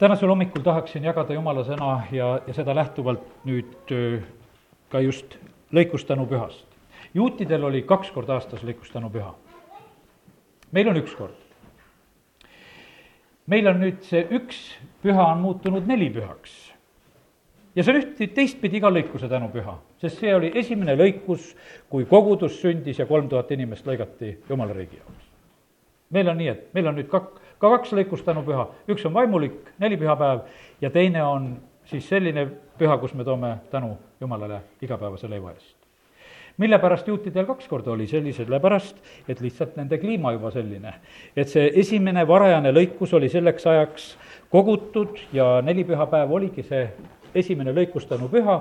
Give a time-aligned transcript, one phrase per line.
[0.00, 3.92] tänasel hommikul tahaksin jagada Jumala sõna ja, ja seda lähtuvalt nüüd
[4.88, 5.36] ka just
[5.76, 6.64] lõikustänupühast.
[7.14, 9.34] juutidel oli kaks korda aastas lõikustänupüha.
[10.72, 11.36] meil on üks kord.
[13.46, 14.56] meil on nüüd see üks
[15.02, 16.72] püha on muutunud neli pühaks.
[17.76, 21.52] ja see on üht, teistpidi iga lõikuse tänupüha, sest see oli esimene lõikus,
[21.90, 25.28] kui kogudus sündis ja kolm tuhat inimest lõigati Jumala riigi jaoks.
[26.10, 29.58] meil on nii, et meil on nüüd kak-, ka kaks lõikust tänupüha, üks on vaimulik,
[29.78, 30.46] nelipühapäev,
[30.80, 31.50] ja teine on
[31.84, 32.46] siis selline
[32.80, 35.76] püha, kus me toome tänu Jumalale igapäevase leiva eest.
[36.60, 38.96] mille pärast juutidel kaks korda oli, see oli sellepärast,
[39.28, 40.92] et lihtsalt nende kliima juba selline,
[41.36, 44.10] et see esimene varajane lõikus oli selleks ajaks
[44.50, 46.82] kogutud ja nelipühapäev oligi see
[47.34, 48.56] esimene lõikustänupüha,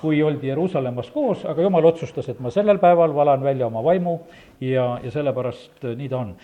[0.00, 4.18] kui oldi Jeruusalemmas koos, aga jumal otsustas, et ma sellel päeval valan välja oma vaimu
[4.60, 6.36] ja, ja sellepärast nii ta on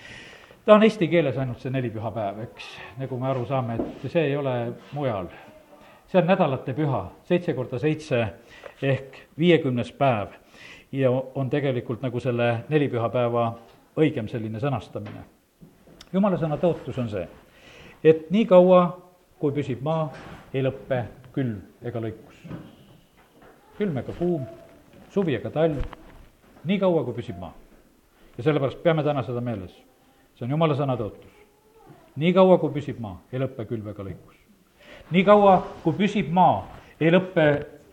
[0.64, 2.66] ta on eesti keeles ainult see nelipühapäev, eks,
[3.00, 5.28] nagu me aru saame, et see ei ole mujal.
[6.08, 8.26] see on nädalate püha, seitse korda seitse
[8.82, 10.34] ehk viiekümnes päev
[10.92, 13.44] ja on tegelikult nagu selle nelipühapäeva
[13.96, 15.24] õigem selline sõnastamine.
[16.12, 17.28] jumala sõna tõotus on see,
[18.04, 18.82] et nii kaua,
[19.38, 20.10] kui püsib maa,
[20.54, 22.42] ei lõppe külv ega lõikus.
[23.78, 24.44] külm ega kuum,
[25.10, 25.78] suvi ega talv,
[26.64, 27.54] nii kaua, kui püsib maa.
[28.36, 29.89] ja sellepärast peame täna seda meeles
[30.40, 31.32] see on jumala sõna tõotus.
[32.16, 34.38] nii kaua, kui püsib maa, ei lõppe külv ega lõikus.
[35.12, 36.62] nii kaua, kui püsib maa,
[37.00, 37.44] ei lõppe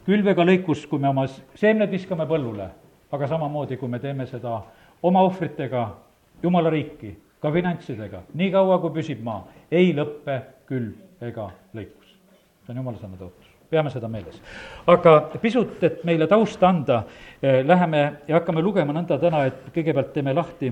[0.06, 2.70] külv ega lõikus, kui me oma seemned viskame põllule,
[3.12, 4.62] aga samamoodi, kui me teeme seda
[5.03, 5.90] oma ohvritega,
[6.44, 10.40] jumala riiki, ka finantsidega, nii kaua, kui püsib maa, ei lõppe
[10.72, 12.16] külv ega lõikus.
[12.64, 14.40] see on jumala sõna tõotus peame seda meeles.
[14.88, 17.03] aga pisut, et meile tausta anda,
[17.42, 20.72] eh, läheme ja hakkame lugema nõnda täna, et kõigepealt teeme lahti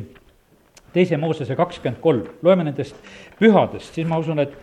[0.96, 2.96] teise Moosese kakskümmend kolm, loeme nendest
[3.40, 4.54] pühadest, siis ma usun, et,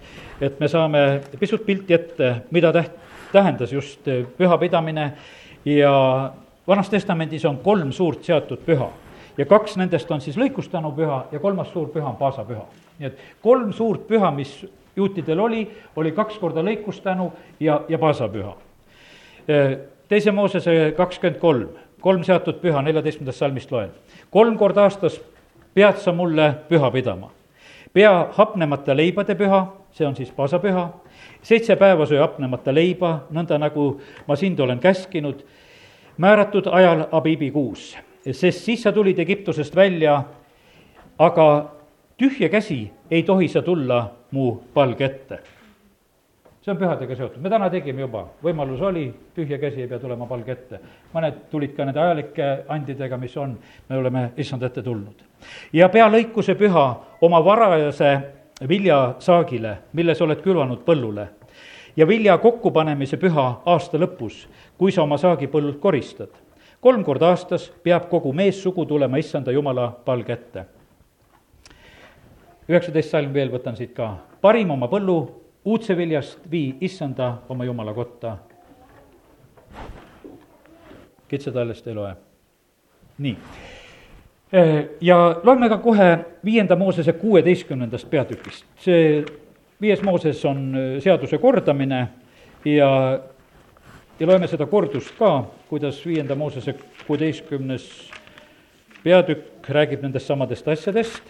[0.41, 2.97] et me saame pisut pilti ette, mida täht-,
[3.33, 5.13] tähendas just eh, pühapidamine
[5.65, 5.93] ja
[6.69, 8.89] Vanas Testamendis on kolm suurt seatud püha
[9.39, 12.65] ja kaks nendest on siis lõikustänupüha ja kolmas suur püha on paasapüha.
[12.99, 15.65] nii et kolm suurt püha, mis juutidel oli,
[15.97, 17.31] oli kaks korda lõikustänu
[17.61, 18.57] ja, ja paasapüha.
[19.49, 21.69] Eh, teise Moosese kakskümmend kolm,
[22.01, 23.91] kolm seatud püha, neljateistkümnendast salmist loen.
[24.31, 25.21] kolm korda aastas
[25.75, 27.31] pead sa mulle püha pidama.
[27.93, 30.89] pea hapnemata leibade püha, see on siis paasapüha,
[31.43, 35.43] seitse päeva söö hapnemata leiba, nõnda nagu ma sind olen käskinud,
[36.17, 40.23] määratud ajal Abiibi kuus, sest siis sa tulid Egiptusest välja,
[41.19, 41.49] aga
[42.17, 45.43] tühja käsi ei tohi sa tulla mu palge ette
[46.63, 50.29] see on pühadega seotud, me täna tegime juba, võimalus oli, tühja käsi ei pea tulema
[50.31, 50.79] palge ette.
[51.15, 53.57] mõned tulid ka nende ajalike andidega, mis on,
[53.89, 55.25] me oleme issand ette tulnud.
[55.73, 56.87] ja pea lõikuse püha
[57.21, 58.13] oma varajase
[58.69, 61.27] viljasaagile, mille sa oled külvanud põllule.
[61.97, 64.47] ja vilja kokkupanemise püha aasta lõpus,
[64.79, 66.31] kui sa oma saagi põllult koristad.
[66.81, 70.65] kolm korda aastas peab kogu meessugu tulema issanda jumala palge ette.
[72.69, 78.37] üheksateist salm veel võtan siit ka, parim oma põllu uudseviljast vii issanda oma jumala kotta.
[81.29, 82.15] kitsatallest ei loe.
[83.19, 83.37] nii.
[85.01, 88.65] Ja loeme ka kohe viienda Moosese kuueteistkümnendast peatükist.
[88.77, 89.25] see
[89.81, 92.09] viies Mooses on eh, seaduse kordamine
[92.65, 93.21] ja,
[94.21, 96.75] ja loeme seda kordust ka, kuidas viienda Moosese
[97.07, 97.89] kuueteistkümnes
[99.03, 101.23] peatükk räägib nendest samadest asjadest.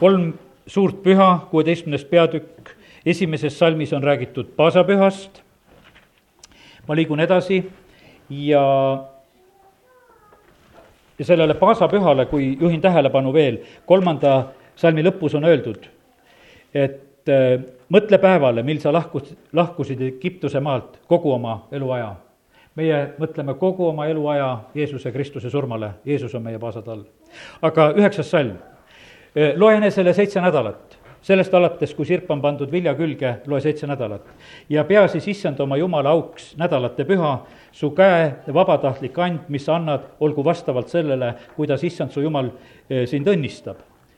[0.00, 0.32] kolm
[0.66, 2.70] suurt püha, kuueteistkümnes peatükk,
[3.06, 5.42] esimeses salmis on räägitud paasapühast,
[6.88, 7.64] ma liigun edasi
[8.30, 8.64] ja
[11.18, 14.44] ja sellele paasapühale, kui juhin tähelepanu veel, kolmanda
[14.76, 15.84] salmi lõpus on öeldud,
[16.74, 17.60] et äh,
[17.92, 22.14] mõtle päevale, mil sa lahkus, lahkusid Egiptuse maalt kogu oma eluaja.
[22.74, 27.02] meie mõtleme kogu oma eluaja Jeesuse Kristuse surmale, Jeesus on meie paasatall.
[27.62, 28.56] aga üheksas salm
[29.56, 34.26] loe enesele seitse nädalat, sellest alates, kui sirp on pandud vilja külge, loe seitse nädalat.
[34.68, 37.32] ja pea siis issand oma jumala auks nädalate püha,
[37.72, 42.50] su käe vabatahtlik and, mis sa annad, olgu vastavalt sellele, kuidas issand su jumal
[43.06, 43.76] sind õnnistab.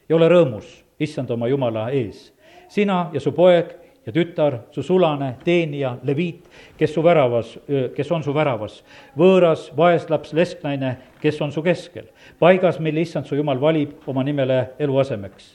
[0.08, 2.32] ja ole rõõmus, issand oma jumala ees.
[2.68, 6.44] sina ja su poeg ja tütar, su sulane, teenija, leviit,
[6.78, 7.54] kes su väravas,
[7.96, 8.82] kes on su väravas,
[9.18, 12.10] võõras, vaeslaps, lesknaine, kes on su keskel,
[12.40, 15.54] paigas, mille issand su jumal valib oma nimele eluasemeks.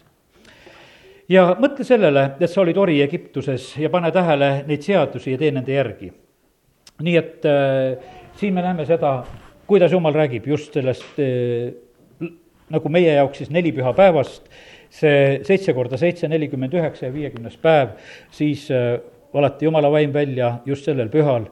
[1.30, 5.51] ja mõtle sellele, et sa olid ori Egiptuses ja pane tähele neid seadusi ja tee
[5.51, 6.12] nende järgi.
[7.01, 7.98] nii et äh,
[8.36, 9.24] siin me näeme seda,
[9.68, 11.74] kuidas jumal räägib just sellest äh,
[12.69, 14.50] nagu meie jaoks siis nelipüha päevast
[14.89, 17.97] see seitse korda seitse, nelikümmend üheksa ja viiekümnes päev,
[18.31, 18.68] siis
[19.33, 21.45] valati Jumala vaim välja just sellel pühal.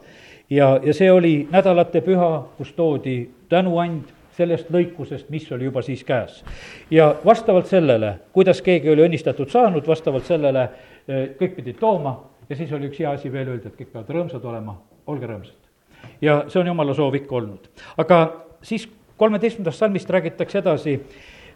[0.50, 6.04] ja, ja see oli nädalate püha, kus toodi tänuand sellest lõikusest, mis oli juba siis
[6.04, 6.44] käes.
[6.92, 10.69] ja vastavalt sellele, kuidas keegi oli õnnistatud saanud, vastavalt sellele
[11.39, 12.18] kõik pidid tooma
[12.50, 15.57] ja siis oli üks hea asi veel öelda, et kõik peavad rõõmsad olema, olge rõõmsad.
[16.22, 17.69] ja see on jumala soov ikka olnud.
[17.98, 18.22] aga
[18.62, 18.88] siis
[19.18, 21.00] kolmeteistkümnendast salmist räägitakse edasi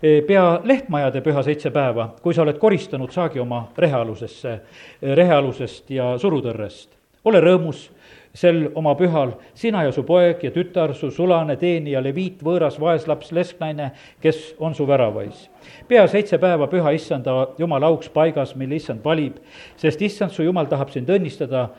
[0.01, 6.15] pea lehtmajade püha seitse päeva, kui sa oled koristanud saagi oma rehealusesse, eh, rehealusest ja
[6.17, 6.89] surutõrrest.
[7.25, 7.91] ole rõõmus
[8.33, 13.31] sel oma pühal, sina ja su poeg ja tütar, su sulane, teenija, leviit, võõras, vaeslaps,
[13.31, 15.49] lesknaine, kes on su väravais.
[15.87, 19.37] pea seitse päeva püha issanda jumala auks paigas, mille issand valib,
[19.75, 21.69] sest issand su jumal tahab sind õnnistada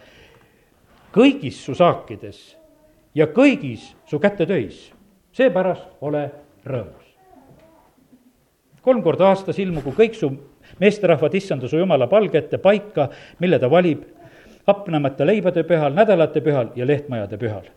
[1.12, 2.56] kõigis su saakides
[3.14, 4.92] ja kõigis su kätetöis.
[5.32, 6.30] seepärast ole
[6.64, 7.01] rõõmus.
[8.82, 10.30] Kolm korda aastas ilmugu kõik su
[10.82, 13.08] meesterahvad issanda su jumala palge ette paika,
[13.38, 14.02] mille ta valib
[14.66, 17.70] hapnemata leibade pühal, nädalate pühal ja lehtmajade pühal.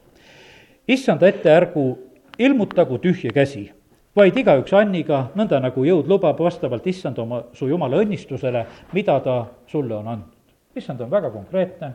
[0.88, 1.98] issanda ette ärgu
[2.40, 3.72] ilmutagu tühja käsi,
[4.16, 9.46] vaid igaüks anniga, nõnda nagu jõud lubab, vastavalt issand oma, su jumala õnnistusele, mida ta
[9.68, 10.34] sulle on andnud.
[10.76, 11.94] issand on väga konkreetne,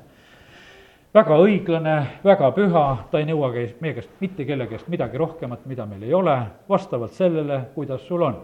[1.14, 5.86] väga õiglane, väga püha, ta ei nõua meie käest mitte kellegi käest midagi rohkemat, mida
[5.86, 8.38] meil ei ole, vastavalt sellele, kuidas sul on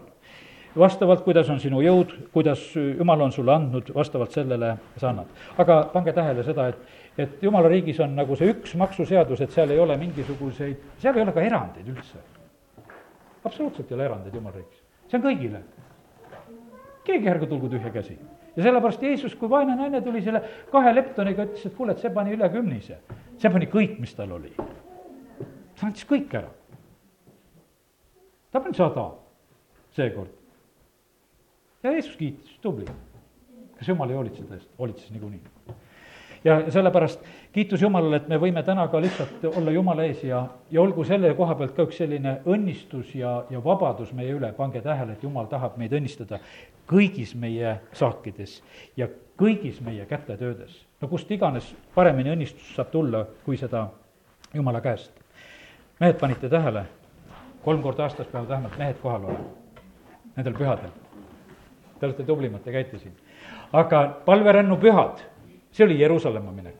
[0.77, 5.29] vastavalt, kuidas on sinu jõud, kuidas Jumal on sulle andnud, vastavalt sellele sa annad.
[5.57, 6.77] aga pange tähele seda, et,
[7.17, 11.25] et Jumala riigis on nagu see üks maksuseadus, et seal ei ole mingisuguseid, seal ei
[11.25, 12.21] ole ka erandeid üldse.
[13.43, 15.61] absoluutselt ei ole erandeid Jumala riigis, see on kõigile.
[17.07, 18.17] keegi ärgu tulgu tühja käsi.
[18.55, 20.41] ja sellepärast Jeesus, kui vaene naine tuli selle
[20.71, 22.99] kahe leptoniga, ütles, et kuule, et see pani üle kümnise.
[23.37, 24.53] see pani kõik, mis tal oli.
[24.57, 26.49] ta andis kõik ära.
[28.51, 29.11] ta pani sada
[29.91, 30.37] seekord
[31.87, 32.85] ja Jeesus kiitis, tubli.
[33.77, 34.69] kas Jumal ei hoolitse ta eest?
[34.79, 35.41] hoolitses niikuinii.
[36.43, 40.81] ja sellepärast kiitus Jumalale, et me võime täna ka lihtsalt olla Jumala ees ja, ja
[40.81, 45.15] olgu selle koha pealt ka üks selline õnnistus ja, ja vabadus meie üle, pange tähele,
[45.17, 46.41] et Jumal tahab meid õnnistada
[46.89, 48.61] kõigis meie saakides
[48.97, 50.85] ja kõigis meie kätetöödes.
[51.01, 53.87] no kust iganes paremini õnnistus saab tulla, kui seda
[54.53, 55.11] Jumala käest.
[55.99, 56.85] mehed, panite tähele,
[57.63, 59.51] kolm korda aastas peavad vähemalt mehed kohal olema,
[60.35, 61.06] nendel pühadel
[61.99, 63.13] te olete tublimad, te käite siin.
[63.73, 65.23] aga palverännu pühad,
[65.71, 66.75] see oli Jeruusalemma minek.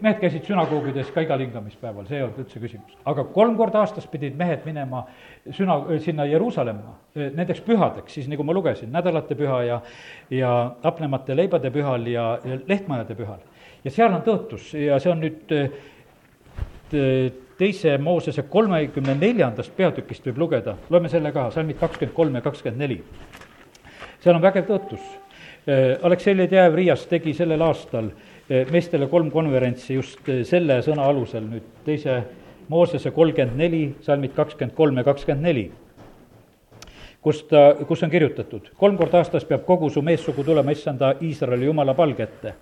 [0.00, 2.96] mehed käisid sünagoogides ka igal hingamispäeval, see ei olnud üldse küsimus.
[3.06, 5.04] aga kolm korda aastas pidid mehed minema
[5.46, 9.80] süna-, sinna Jeruusalemma, nendeks pühadeks, siis nagu ma lugesin, nädalate püha ja
[10.30, 10.52] ja
[10.82, 13.40] hapnemate leibade pühal ja, ja lehtmajade pühal.
[13.84, 15.58] ja seal on tõotus ja see on nüüd
[17.58, 22.82] teise Moosese kolmekümne neljandast peatükist võib lugeda, loeme selle ka, salmid kakskümmend kolm ja kakskümmend
[22.84, 23.00] neli
[24.26, 25.02] seal on vägev tõotus.
[25.66, 31.06] Äh, Aleksei Ledejev Riias tegi sellel aastal äh, meestele kolm konverentsi just äh, selle sõna
[31.06, 32.24] alusel nüüd teise
[32.66, 35.68] Moosese kolmkümmend neli, salmid kakskümmend kolm ja kakskümmend neli
[37.26, 41.66] kus ta, kus on kirjutatud, kolm korda aastas peab kogu su meessugu tulema issanda Iisraeli
[41.66, 42.54] jumala palge ette.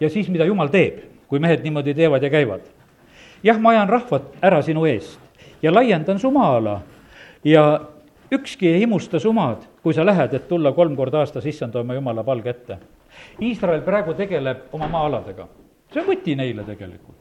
[0.00, 2.64] ja siis, mida jumal teeb, kui mehed niimoodi teevad ja käivad.
[3.44, 5.20] jah, ma ajan rahvad ära sinu eest
[5.62, 6.80] ja laiendan su maa-ala
[7.44, 7.80] ja
[8.32, 11.94] ükski ei imusta su maad, kui sa lähed, et tulla kolm korda aastas issand oma
[11.94, 12.78] jumala palge ette.
[13.44, 15.46] Iisrael praegu tegeleb oma maa-aladega,
[15.92, 17.20] see on võti neile tegelikult.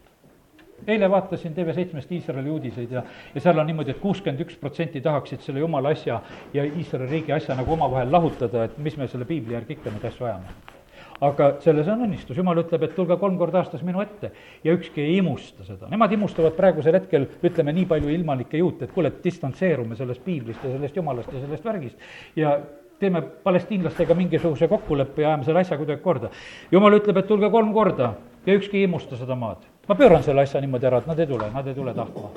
[0.88, 3.04] eile vaatasin TV7-st Iisraeli uudiseid ja,
[3.36, 6.20] ja seal on niimoodi et, et kuuskümmend üks protsenti tahaksid selle jumala asja
[6.54, 10.12] ja Iisraeli riigi asja nagu omavahel lahutada, et mis me selle piibli järgi ikka neid
[10.12, 10.73] asju ajame
[11.22, 14.32] aga selles on õnnistus, jumal ütleb, et tulge kolm korda aastas minu ette
[14.64, 18.96] ja ükski ei imusta seda, nemad imustavad praegusel hetkel, ütleme nii palju ilmalikke juute, et
[18.96, 22.58] kuule, et distantseerume sellest piiblist ja sellest jumalast ja sellest värgist ja
[23.00, 26.32] teeme palestiinlastega mingisuguse kokkuleppe ja ajame selle asja kuidagi korda.
[26.72, 28.14] jumal ütleb, et tulge kolm korda
[28.46, 29.64] ja ükski ei imusta seda maad.
[29.88, 32.30] ma pööran selle asja niimoodi ära, et nad ei tule, nad ei tule tahtma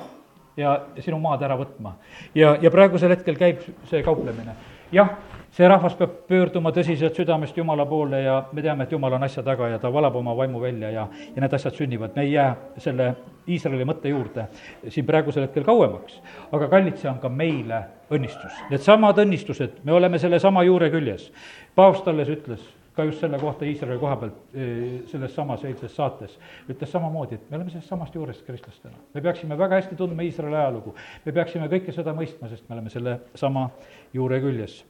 [0.57, 1.93] ja sinu maad ära võtma.
[2.35, 4.55] ja, ja praegusel hetkel käib see kauplemine.
[4.91, 5.09] Jah,
[5.51, 9.43] see rahvas peab pöörduma tõsiselt südamest Jumala poole ja me teame, et Jumal on asja
[9.43, 12.55] taga ja ta valab oma vaimu välja ja, ja need asjad sünnivad, me ei jää
[12.83, 13.09] selle
[13.47, 14.47] Iisraeli mõtte juurde
[14.89, 16.21] siin praegusel hetkel kauemaks.
[16.51, 21.31] aga kallid, see on ka meile õnnistus, needsamad õnnistused, me oleme sellesama juure küljes.
[21.75, 24.67] paavst alles ütles ka just selle kohta Iisraeli koha pealt, e,
[25.11, 26.33] selles samas eilses saates,
[26.65, 28.97] ütles samamoodi, et me oleme sellest samast juurest kristlastena.
[29.13, 32.89] me peaksime väga hästi tundma Iisraeli ajalugu, me peaksime kõike seda mõistma, sest me oleme
[32.89, 33.67] selle sama
[34.13, 34.83] juure küljes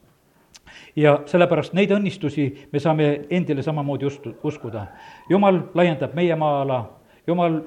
[0.95, 4.88] ja sellepärast neid õnnistusi me saame endile samamoodi ustu, uskuda.
[5.29, 6.83] jumal laiendab meie maa-ala,
[7.27, 7.62] jumal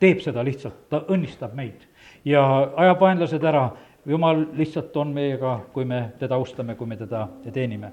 [0.00, 1.86] teeb seda lihtsalt, ta õnnistab meid
[2.24, 2.42] ja
[2.76, 3.68] ajab vaenlased ära,
[4.06, 7.92] jumal lihtsalt on meiega, kui me teda austame, kui me teda teenime.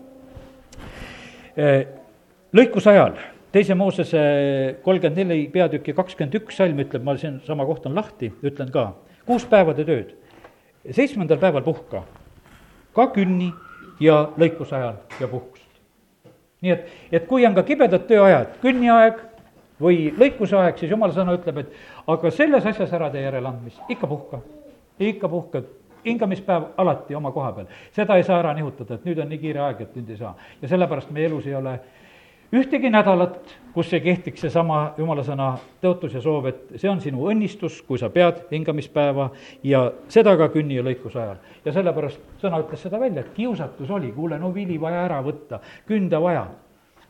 [2.54, 3.16] lõikuse ajal,
[3.52, 4.24] teise Moosese
[4.84, 8.92] kolmkümmend neli peatüki kakskümmend üks salm ütleb, ma siin sama koht on lahti, ütlen ka,
[9.26, 10.16] kuus päeva tee tööd,
[10.92, 12.04] seitsmendal päeval puhka,
[12.96, 13.52] ka künni
[14.00, 15.70] ja lõikuse ajal ja puhkust.
[16.64, 19.20] nii et, et kui on ka kibedad tööajad, künniaeg
[19.84, 21.74] või lõikuse aeg, siis jumala sõna ütleb, et
[22.08, 24.40] aga selles asjas ära tee järeleandmist, ikka puhka,
[25.00, 25.64] ikka puhka,
[26.06, 27.68] hingamispäev alati oma koha peal.
[27.96, 30.36] seda ei saa ära nihutada, et nüüd on nii kiire aeg, et nüüd ei saa.
[30.62, 31.80] ja sellepärast meie elus ei ole
[32.54, 37.26] ühtegi nädalat, kus ei kehtiks seesama jumala sõna tõotus ja soov, et see on sinu
[37.32, 39.30] õnnistus, kui sa pead hingamispäeva
[39.66, 41.40] ja seda ka künni ja lõikuse ajal.
[41.66, 45.60] ja sellepärast sõna ütles seda välja, et kiusatus oli, kuule, no vili vaja ära võtta,
[45.88, 46.46] künda vaja.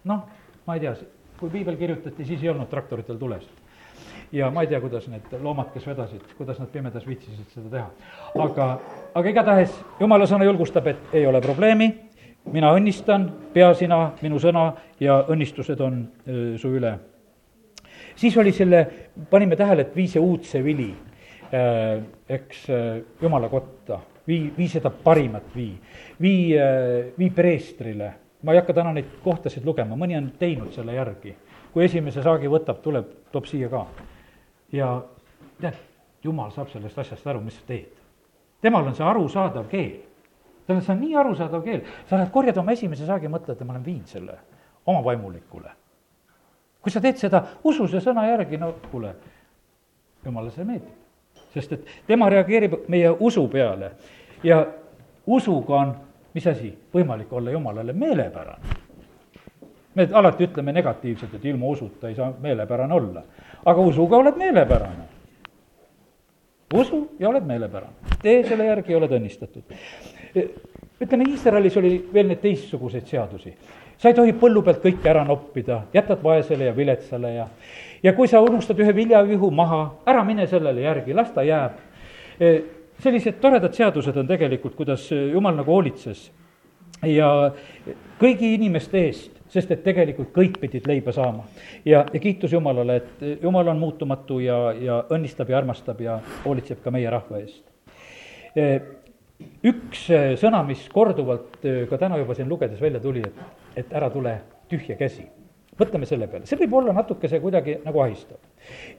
[0.03, 0.23] noh,
[0.67, 0.95] ma ei tea,
[1.39, 3.43] kui piibel kirjutati, siis ei olnud traktoritel tules
[4.33, 7.89] ja ma ei tea, kuidas need loomad, kes vedasid, kuidas nad pimedas viitsisid seda teha.
[8.47, 8.69] aga,
[9.13, 11.91] aga igatahes jumala sõna julgustab, et ei ole probleemi,
[12.51, 16.97] mina õnnistan, pea sina minu sõna ja õnnistused on öö, su üle.
[18.15, 18.87] siis oli selle,
[19.29, 20.91] panime tähele, et vii see uudse vili,
[22.29, 22.65] eks,
[23.21, 25.73] jumala kotta, vii, vii seda parimat vii,
[26.21, 26.57] vii,
[27.17, 31.35] vii preestrile ma ei hakka täna neid kohtasid lugema, mõni on teinud selle järgi.
[31.73, 33.87] kui esimese saagi võtab, tuleb, toob siia ka
[34.71, 34.89] ja
[35.61, 35.77] tead,
[36.23, 37.89] jumal saab sellest asjast aru, mis sa teed.
[38.61, 40.01] temal on see arusaadav keel.
[40.69, 43.75] On see on nii arusaadav keel, sa lähed korjad oma esimese saagi, mõtled, et ma
[43.75, 44.37] olen viinud selle
[44.85, 45.71] oma vaimulikule.
[46.81, 49.15] kui sa teed seda ususe sõna järgi, no kuule,
[50.25, 50.99] jumala see meeldib.
[51.53, 53.91] sest et tema reageerib meie usu peale
[54.43, 54.65] ja
[55.27, 55.95] usuga on,
[56.33, 58.81] mis asi, võimalik olla jumalale meelepärane
[59.95, 63.23] me alati ütleme negatiivselt, et ilma usuta ei saa meelepärane olla
[63.65, 65.07] aga usuga oled meelepärane.
[66.73, 69.63] Usu ja oled meelepärane, tee selle järgi ja oled õnnistatud.
[71.01, 73.53] ütleme, Iisraelis oli veel neid teistsuguseid seadusi.
[73.97, 77.47] sa ei tohi põllu pealt kõike ära noppida, jätad vaesele ja viletsale ja
[78.03, 81.77] ja kui sa unustad ühe viljavihu maha, ära mine sellele järgi, las ta jääb.
[82.99, 86.31] sellised toredad seadused on tegelikult, kuidas jumal nagu hoolitses
[87.03, 87.51] ja
[88.19, 91.45] kõigi inimeste eest sest et tegelikult kõik pidid leiba saama.
[91.85, 96.81] ja, ja kiitus Jumalale, et Jumal on muutumatu ja, ja õnnistab ja armastab ja hoolitseb
[96.83, 97.63] ka meie rahva eest.
[99.65, 100.07] Üks
[100.39, 104.37] sõna, mis korduvalt ka täna juba siin lugedes välja tuli, et, et ära tule
[104.71, 105.25] tühja käsi
[105.79, 108.37] mõtleme selle peale, see võib olla natukese kuidagi nagu ahistav.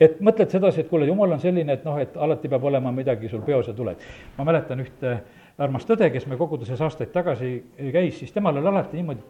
[0.00, 3.28] et mõtled sedasi, et kuule, jumal on selline, et noh, et alati peab olema midagi
[3.30, 3.96] sul peos ja tuled.
[4.38, 5.16] ma mäletan ühte
[5.58, 7.54] armast õde, kes me koguduses aastaid tagasi
[7.92, 9.22] käis, siis temal oli alati niimoodi,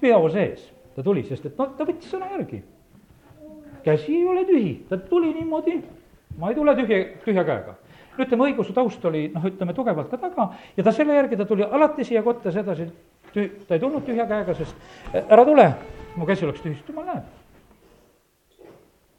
[0.00, 2.62] peo sees ta tuli, sest et noh, ta võttis sõna järgi.
[3.84, 5.78] käsi ei ole tühi, ta tuli niimoodi,
[6.38, 7.74] ma ei tule tühja, tühja käega.
[8.16, 11.46] no ütleme, õigeusu taust oli noh, ütleme tugevalt ka taga ja ta selle järgi, ta
[11.48, 12.90] tuli alati siia kotta sedasi,
[13.32, 14.76] ta ei tulnud tühja käega, sest
[15.22, 15.68] ära tule,
[16.16, 17.24] mu käsi oleks tühi, jumal näeb.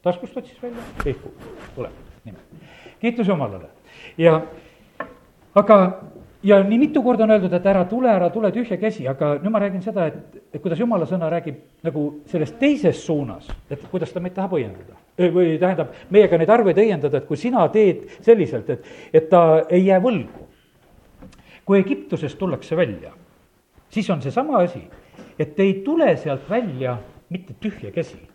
[0.02, 1.34] taskust otsis välja, ehku,
[1.74, 1.92] tuleb,
[2.24, 2.68] niimoodi.
[3.00, 3.70] kiitus Jumalale
[4.18, 4.42] ja
[5.54, 5.78] aga
[6.42, 9.52] ja nii mitu korda on öeldud, et ära tule, ära tule tühja käsi, aga nüüd
[9.54, 14.12] ma räägin seda, et, et kuidas jumala sõna räägib nagu selles teises suunas, et kuidas
[14.12, 14.98] ta meid tahab õiendada.
[15.18, 19.86] või tähendab, meiega neid arveid õiendada, et kui sina teed selliselt, et, et ta ei
[19.86, 20.48] jää võlgu.
[21.64, 23.12] kui Egiptusest tullakse välja,
[23.90, 24.82] siis on seesama asi,
[25.38, 26.98] et ei tule sealt välja
[27.30, 28.31] mitte tühja käsi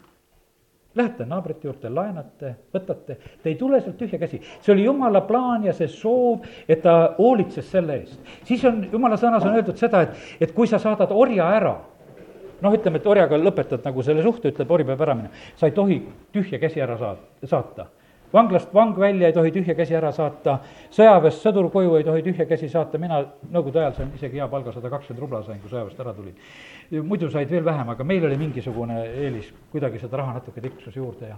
[0.98, 4.40] Lähete naabrite juurde, laenate, võtate, te ei tule sealt tühja käsi.
[4.62, 8.18] see oli jumala plaan ja see soov, et ta hoolitses selle eest.
[8.48, 11.76] siis on, jumala sõnas on öeldud seda, et, et kui sa saadad orja ära,
[12.62, 15.78] noh, ütleme, et orjaga lõpetad nagu selle suhte, ütleb, ori peab ära minema, sa ei
[15.78, 16.02] tohi
[16.34, 17.88] tühja käsi ära saad-, saata
[18.34, 20.58] vanglast vang välja ei tohi tühja käsi ära saata,
[20.92, 24.74] sõjaväest sõdur koju ei tohi tühja käsi saata, mina nõukogude ajal sain isegi hea palga,
[24.76, 26.36] sada kakskümmend rubla sain, kui sõjaväest ära tulin.
[27.08, 31.32] Muidu said veel vähem, aga meil oli mingisugune eelis, kuidagi seda raha natuke tiksus juurde
[31.32, 31.36] ja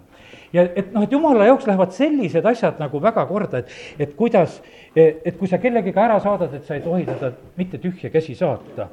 [0.52, 4.60] ja et noh, et jumala jaoks lähevad sellised asjad nagu väga korda, et, et kuidas,
[4.94, 8.88] et kui sa kellegagi ära saadad, et sa ei tohi teda mitte tühja käsi saata.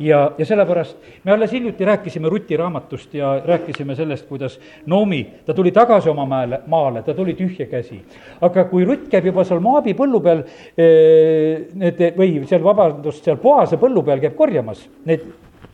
[0.00, 5.54] ja, ja sellepärast me alles hiljuti rääkisime Ruti raamatust ja rääkisime sellest, kuidas Noomi, ta
[5.54, 8.00] tuli tagasi oma mäele, maale, ta tuli tühja käsi.
[8.40, 10.44] aga kui Rutt käib juba seal Moabi põllu peal,
[10.76, 15.26] eh, need või seal, vabandust, seal Poase põllu peal käib korjamas need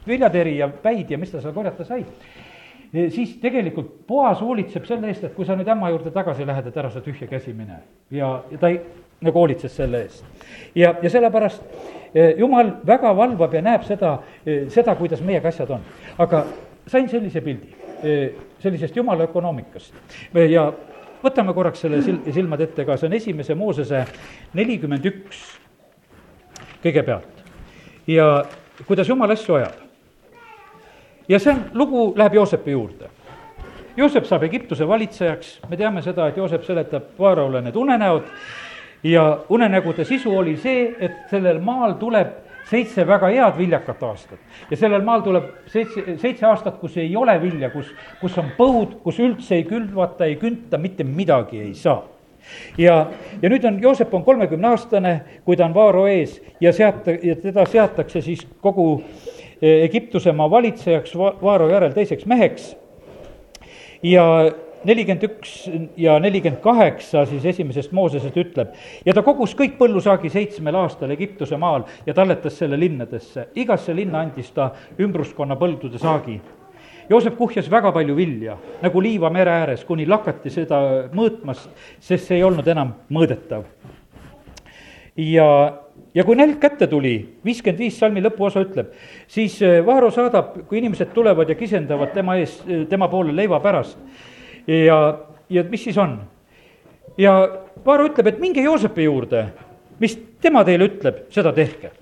[0.08, 2.04] viljateri ja päid ja mis ta seal korjata sai
[2.92, 6.76] siis tegelikult Boas hoolitseb selle eest, et kui sa nüüd ämma juurde tagasi lähed, et
[6.80, 7.82] ära sa tühja käsi mine.
[8.10, 8.80] ja, ja ta ei,
[9.20, 10.24] nagu hoolitses selle eest.
[10.74, 11.62] ja, ja sellepärast
[12.14, 14.18] e, jumal väga valvab ja näeb seda,
[14.72, 15.84] seda, kuidas meiega asjad on.
[16.18, 16.44] aga
[16.86, 17.74] sain sellise pildi,
[18.62, 19.94] sellisest jumala ökonoomikast
[20.48, 20.72] ja
[21.22, 24.04] võtame korraks selle sil-, silmad ette ka, see on esimese Moosese
[24.58, 25.42] nelikümmend üks
[26.82, 27.44] kõigepealt.
[28.06, 28.44] ja
[28.86, 29.76] kuidas jumal asju ajab.
[31.28, 33.10] ja see on, lugu läheb Joosepi juurde.
[33.96, 38.28] Joosep saab Egiptuse valitsejaks, me teame seda, et Joosep seletab Vaaraole need unenäod
[39.02, 44.38] ja unenägude sisu oli see, et sellel maal tuleb seitse väga head viljakat aastat.
[44.70, 49.00] ja sellel maal tuleb seitse, seitse aastat, kus ei ole vilja, kus, kus on põud,
[49.02, 52.02] kus üldse ei külvata, ei künta, mitte midagi ei saa
[52.78, 53.06] ja,
[53.42, 57.36] ja nüüd on, Joosep on kolmekümne aastane, kui ta on Vaaro ees ja seata, ja
[57.36, 58.88] teda seatakse siis kogu
[59.60, 62.76] eh, Egiptuse maa valitsejaks Vaaro järel teiseks meheks.
[64.02, 64.24] ja
[64.84, 65.54] nelikümmend üks
[65.98, 68.74] ja nelikümmend kaheksa siis esimesest Moosesest ütleb.
[69.06, 73.48] ja ta kogus kõik põllusaagi seitsmel aastal Egiptuse maal ja talletas selle linnadesse.
[73.54, 76.40] igasse linna andis ta ümbruskonna põldude saagi.
[77.08, 81.70] Joosep kuhjas väga palju vilja, nagu liiva mere ääres, kuni lakati seda mõõtmast,
[82.00, 83.64] sest see ei olnud enam mõõdetav.
[85.16, 85.48] ja
[86.14, 88.92] ja kui nälg kätte tuli, viiskümmend viis salmi lõpuosa ütleb,
[89.30, 92.58] siis Vaaro saadab, kui inimesed tulevad ja kisendavad tema ees,
[92.88, 93.98] tema poole leiva pärast,
[94.68, 94.98] ja,
[95.50, 96.20] ja mis siis on?
[97.18, 97.34] ja
[97.86, 99.46] Vaaro ütleb, et minge Joosepi juurde,
[100.02, 101.92] mis tema teile ütleb, seda tehke.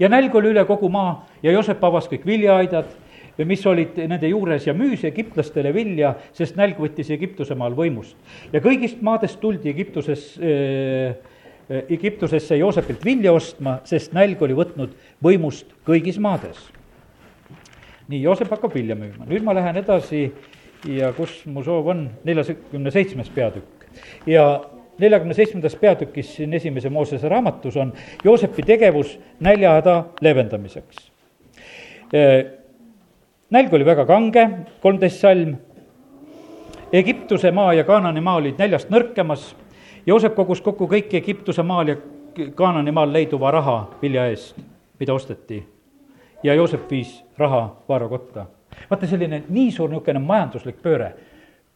[0.00, 2.88] ja nälg oli üle kogu maa ja Joosep avas kõik viljaaidad,
[3.46, 8.16] mis olid nende juures ja müüs egiptlastele vilja, sest nälg võttis Egiptuse maal võimust.
[8.52, 11.14] ja kõigist maadest tuldi Egiptuses äh,
[11.88, 16.58] Egiptusesse Joosepilt vilja ostma, sest nälg oli võtnud võimust kõigis maades.
[18.08, 20.26] nii, Joosep hakkab vilja müüma, nüüd ma lähen edasi
[20.88, 23.86] ja kus mu soov on, neljakümne seitsmes peatükk.
[24.26, 24.64] ja
[24.98, 27.92] neljakümne seitsmendas peatükis siin esimese Moosese raamatus on
[28.24, 31.10] Joosepi tegevus näljahäda leevendamiseks.
[33.50, 35.56] nälg oli väga kange, kolmteist salm,
[36.92, 39.54] Egiptuse maa ja Kaanani maa olid näljast nõrkemas,
[40.06, 41.96] Joosep kogus kokku kõik Egiptuse maal ja
[42.54, 44.56] Kaanani maal leiduva raha vilja eest,
[45.00, 45.62] mida osteti.
[46.42, 48.46] ja Joosep viis raha vaarakotta
[48.92, 51.12] vaata selline nii suur niisugune majanduslik pööre,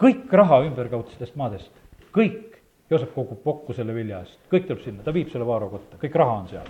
[0.01, 1.73] kõik raha ümberkaudsetest maadest,
[2.15, 2.53] kõik,
[2.91, 6.15] Joosep kogub kokku selle vilja eest, kõik tuleb sinna, ta viib selle Vaaro kotta, kõik
[6.21, 6.69] raha on seal.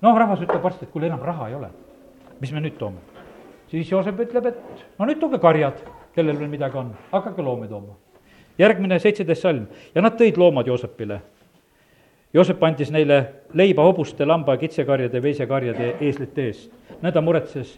[0.00, 1.68] noh, rahvas ütleb varsti, et kuule, enam raha ei ole,
[2.40, 3.02] mis me nüüd toome?
[3.68, 5.82] siis Joosep ütleb, et no nüüd tooge karjad,
[6.14, 7.96] kellel veel midagi on, hakake loomi tooma.
[8.58, 9.66] järgmine seitseteist salm.
[9.94, 11.20] Ja nad tõid loomad Joosepile.
[12.32, 13.18] Joosep andis neile
[13.52, 16.70] leiba hobuste, lamba, kitsekarjade, veisekarjade, eeslite eest.
[17.02, 17.76] nõnda muretses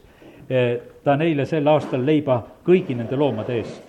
[1.04, 3.82] ta neile sel aastal leiba kõigi nende loomade eest.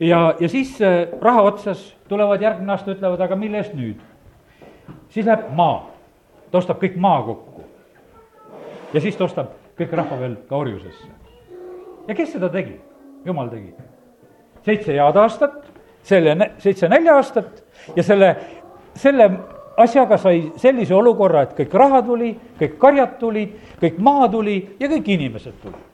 [0.00, 4.00] ja, ja siis eh, raha otsas tulevad järgmine aasta, ütlevad, aga mille eest nüüd?
[5.08, 5.84] siis läheb maa,
[6.50, 7.64] ta ostab kõik maa kokku.
[8.94, 11.06] ja siis ta ostab kõik rahva veel ka orjusesse.
[12.08, 12.80] ja kes seda tegi?
[13.24, 13.74] jumal tegi.
[14.66, 15.62] seitse head aastat,
[16.02, 17.62] selle, seitse nälja aastat
[17.96, 18.34] ja selle,
[18.94, 19.30] selle
[19.80, 24.88] asjaga sai sellise olukorra, et kõik raha tuli, kõik karjad tulid, kõik maa tuli ja
[24.88, 25.86] kõik inimesed tulid.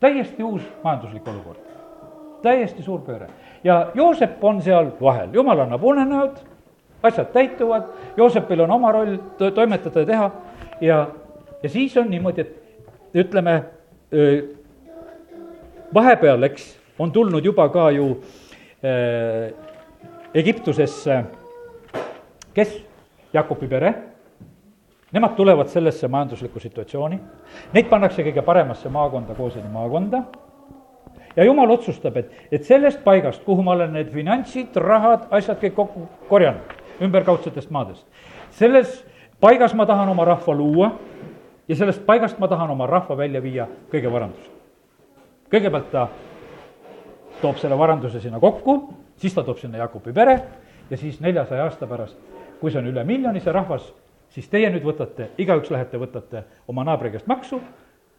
[0.00, 1.58] täiesti uus majanduslik olukord,
[2.42, 3.28] täiesti suur pööre.
[3.64, 6.38] ja Joosep on seal vahel, jumal annab unenäod,
[7.02, 10.30] asjad täituvad, Joosepil on oma roll to-, toimetada ja teha
[10.80, 11.06] ja,
[11.62, 12.54] ja siis on niimoodi, et
[13.14, 13.62] ütleme,
[15.94, 18.10] vahepeal, eks, on tulnud juba ka ju
[18.84, 19.52] äh,
[20.34, 21.22] Egiptusesse,
[22.54, 22.87] kes
[23.32, 23.92] Jakobi pere,
[25.12, 27.18] nemad tulevad sellesse majanduslikku situatsiooni,
[27.74, 30.22] neid pannakse kõige paremasse maakonda, Kooseni maakonda,
[31.36, 35.76] ja jumal otsustab, et, et sellest paigast, kuhu ma olen need finantsid, rahad, asjad kõik
[35.76, 38.06] kokku korjanud, ümberkaudsetest maadest,
[38.58, 39.02] selles
[39.40, 40.92] paigas ma tahan oma rahva luua
[41.68, 44.50] ja sellest paigast ma tahan oma rahva välja viia kõige varanduse.
[45.52, 46.08] kõigepealt ta
[47.40, 50.40] toob selle varanduse sinna kokku, siis ta toob sinna Jakobi pere
[50.90, 53.92] ja siis neljasaja aasta pärast kui see on üle miljoni, see rahvas,
[54.34, 57.60] siis teie nüüd võtate, igaüks lähete, võtate oma naabri käest maksu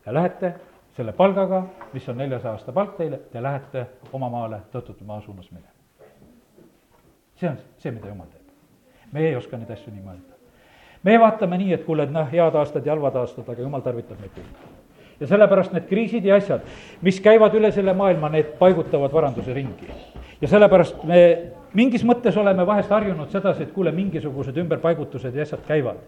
[0.05, 0.53] ja lähete
[0.97, 5.51] selle palgaga, mis on neljasaja aasta palk teile, te lähete oma maale tõotatud maa suunas
[5.51, 5.71] minema.
[7.35, 8.43] see on see, mida jumal teeb.
[9.13, 10.35] meie ei oska neid asju nii mõelda.
[11.03, 14.19] me vaatame nii, et kuule, et noh, head aastad ja halvad aastad, aga jumal tarvitab
[14.19, 14.77] meid küll
[15.19, 16.63] ja sellepärast need kriisid ja asjad,
[17.01, 19.91] mis käivad üle selle maailma, need paigutavad varanduse ringi.
[20.41, 21.21] Ja sellepärast me
[21.73, 26.03] mingis mõttes oleme vahest harjunud sedasi, et kuule, mingisugused ümberpaigutused ja asjad käivad.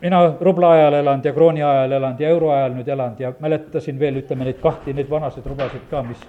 [0.00, 3.98] mina rubla ajal elanud ja krooni ajal elanud ja euro ajal nüüd elanud ja mäletasin
[3.98, 6.20] veel, ütleme neid kahti, neid vanasid rubasid ka, mis,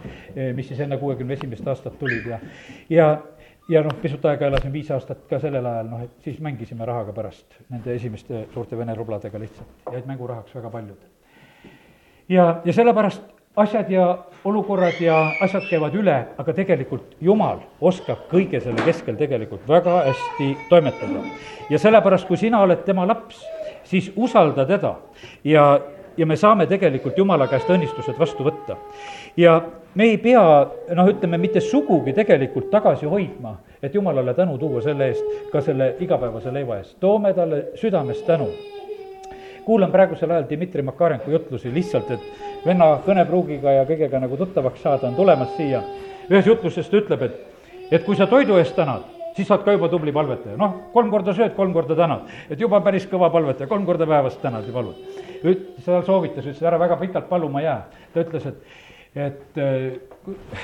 [0.55, 2.39] mis siis enne kuuekümne esimest aastat tulid ja,
[2.89, 3.17] ja
[3.69, 7.13] ja noh, pisut aega elasin viis aastat ka sellel ajal, noh, et siis mängisime rahaga
[7.13, 11.01] pärast nende esimeste suurte vene rubladega lihtsalt, jäid mängurahaks väga paljud.
[12.29, 18.61] ja, ja sellepärast asjad ja olukorrad ja asjad käivad üle, aga tegelikult Jumal oskab kõige
[18.61, 21.23] selle keskel tegelikult väga hästi toimetada.
[21.69, 23.41] ja sellepärast, kui sina oled tema laps,
[23.83, 24.95] siis usalda teda
[25.43, 25.79] ja,
[26.17, 28.77] ja me saame tegelikult Jumala käest õnnistused vastu võtta.
[29.37, 29.61] ja
[29.95, 30.45] me ei pea,
[30.95, 35.95] noh, ütleme mitte sugugi tegelikult tagasi hoidma, et Jumalale tänu tuua selle eest, ka selle
[35.99, 38.51] igapäevase leiva eest, toome talle südamest tänu
[39.67, 45.09] kuulan praegusel ajal Dmitri Makarenko jutlusi lihtsalt, et venna kõnepruugiga ja kõigega nagu tuttavaks saada,
[45.11, 45.83] on tulemas siia.
[46.29, 47.35] ühes jutluses ta ütleb, et,
[47.91, 49.03] et kui sa toidu eest tänad,
[49.35, 52.31] siis saad ka juba tubli palvetaja, noh, kolm korda sööd, kolm korda tänad.
[52.49, 54.95] et juba päris kõva palvetaja, kolm korda päevas tänad ja palud.
[55.85, 57.79] seal soovitas, ütles ära väga pikalt paluma jää.
[58.13, 58.55] ta ütles, et,
[59.15, 59.63] et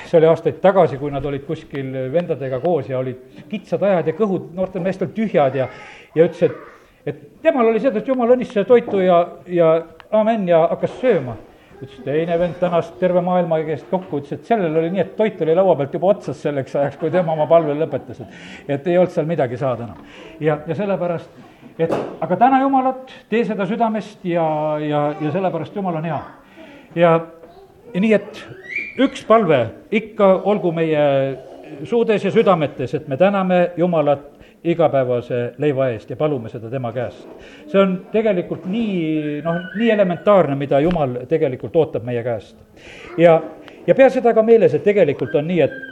[0.08, 4.16] see oli aastaid tagasi, kui nad olid kuskil vendadega koos ja olid kitsad ajad ja
[4.16, 5.68] kõhud noortel meestel tühjad ja,
[6.14, 6.73] ja ütles, et
[7.06, 9.74] et temal oli seda, et jumal õnnistas toitu ja, ja
[10.14, 11.36] amen ja hakkas sööma.
[11.74, 15.40] ütles teine vend tänas terve maailma käest kokku, ütles, et sellel oli nii, et toit
[15.42, 18.36] oli laua pealt juba otsas selleks ajaks, kui tema oma palve lõpetas, et,
[18.76, 20.04] et ei olnud seal midagi saada enam.
[20.40, 21.40] ja, ja sellepärast,
[21.78, 24.46] et aga täna Jumalat, tee seda südamest ja,
[24.80, 26.20] ja, ja sellepärast Jumal on hea.
[26.94, 27.16] ja,
[27.94, 28.44] ja nii, et
[29.04, 31.04] üks palve ikka olgu meie
[31.84, 34.33] suudes ja südametes, et me täname Jumalat
[34.64, 37.26] igapäevase leiva eest ja palume seda tema käest.
[37.68, 42.56] see on tegelikult nii, noh, nii elementaarne, mida Jumal tegelikult ootab meie käest.
[43.18, 43.40] ja,
[43.86, 45.82] ja pea seda ka meeles, et tegelikult on nii, et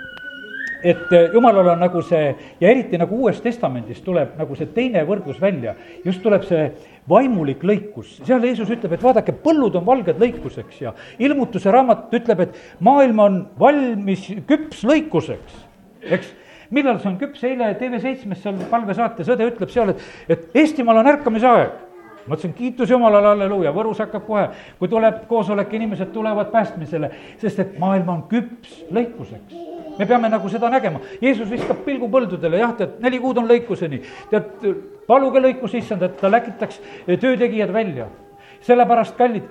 [0.82, 5.38] et jumalal on nagu see ja eriti nagu Uues Testamendis tuleb nagu see teine võrdlus
[5.40, 6.64] välja, just tuleb see
[7.08, 12.46] vaimulik lõikus, seal Jeesus ütleb, et vaadake, põllud on valged lõikuseks ja ilmutuse raamat ütleb,
[12.46, 15.62] et maailm on valmis küps lõikuseks,
[16.02, 16.34] eks
[16.72, 21.10] millal see on küps, eile TV7-s seal palvesaates õde ütleb seal, et, et Eestimaal on
[21.12, 21.80] ärkamise aeg
[22.26, 24.44] ma ütlesin, kiitus Jumalale, halleluuja, Võrus hakkab kohe,
[24.78, 29.56] kui tuleb koosolek, inimesed tulevad päästmisele, sest et maailm on küps lõikuseks.
[29.98, 34.00] me peame nagu seda nägema, Jeesus viskab pilgu põldudele, jah, tead, neli kuud on lõikuseni,
[34.30, 34.68] tead,
[35.06, 38.06] paluge lõikus issand, et ta läkitaks töötegijad välja
[38.62, 39.48] sellepärast, kallid,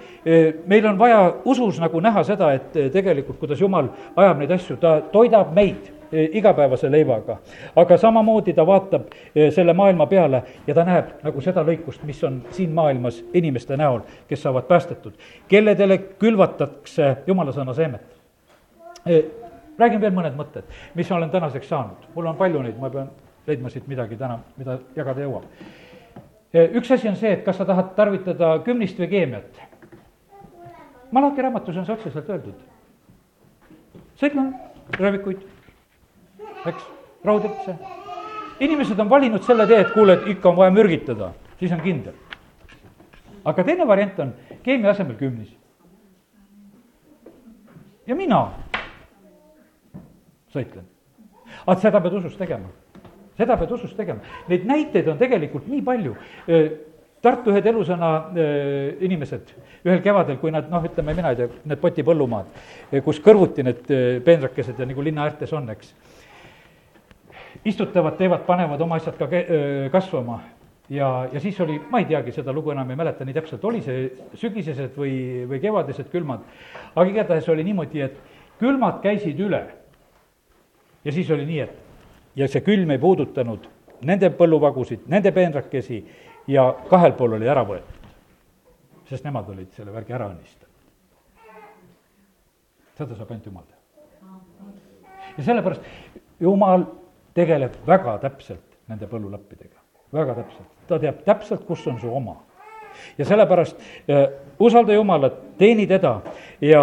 [0.66, 5.00] meil on vaja usus nagu näha seda, et tegelikult, kuidas Jumal ajab neid asju, ta
[5.12, 7.38] toidab meid Eh, igapäevase leivaga.
[7.76, 9.02] aga samamoodi ta vaatab
[9.36, 13.78] eh, selle maailma peale ja ta näeb nagu seda lõikust, mis on siin maailmas inimeste
[13.78, 15.14] näol, kes saavad päästetud,
[15.48, 18.04] kelledele külvatakse jumala sõna seemet.
[19.06, 19.24] Eh,
[19.80, 20.68] räägin veel mõned mõtted,
[21.00, 23.08] mis olen tänaseks saanud, mul on palju neid, ma pean
[23.48, 25.48] leidma siit midagi täna, mida jagada jõuab.
[26.54, 29.62] Üks asi on see, et kas sa tahad tarvitada kümnist või keemiat.
[31.12, 32.60] Malaki raamatus on see otseselt öeldud.
[34.22, 34.54] sõitlan
[35.00, 35.42] röövikuid
[36.66, 36.84] eks,
[37.26, 37.76] raudõpse.
[38.60, 42.14] inimesed on valinud selle tee, et kuule, et ikka on vaja mürgitada, siis on kindel.
[43.46, 44.34] aga teine variant on
[44.64, 45.56] keemia asemel kümnis.
[48.08, 48.50] ja mina
[50.54, 50.86] sõitlen.
[51.66, 52.70] aga seda pead usus tegema,
[53.42, 56.16] seda pead usus tegema, neid näiteid on tegelikult nii palju
[57.22, 58.08] Tartu ühed elusõna
[59.06, 59.52] inimesed
[59.86, 62.48] ühel kevadel, kui nad noh, ütleme, mina ei tea, need Poti põllumaad,
[63.06, 63.84] kus kõrvuti need
[64.26, 65.94] peenrakesed ja nagu linna äärtes on, eks
[67.70, 69.30] istutavad, teevad, panevad oma asjad ka
[69.94, 70.40] kasvama
[70.90, 73.84] ja, ja siis oli, ma ei teagi seda lugu enam ei mäleta nii täpselt, oli
[73.86, 74.08] see
[74.42, 75.14] sügisesed või,
[75.50, 76.44] või kevadised külmad.
[76.96, 78.18] aga igatahes oli niimoodi, et
[78.60, 79.62] külmad käisid üle.
[81.06, 81.81] ja siis oli nii, et
[82.36, 83.68] ja see külm ei puudutanud
[84.08, 86.02] nende põlluvagusid, nende peenrakesi
[86.50, 88.00] ja kahel pool oli ära võetud.
[89.10, 90.70] sest nemad olid selle värgi ära õnnistanud.
[92.98, 94.72] seda saab ainult jumal teha.
[95.38, 95.82] ja sellepärast
[96.40, 96.86] jumal
[97.34, 99.78] tegeleb väga täpselt nende põllulappidega,
[100.14, 102.38] väga täpselt, ta teab täpselt, kus on su oma.
[103.18, 103.78] ja sellepärast
[104.10, 104.28] äh,
[104.60, 106.22] usalda Jumalat, teeni teda
[106.62, 106.82] ja,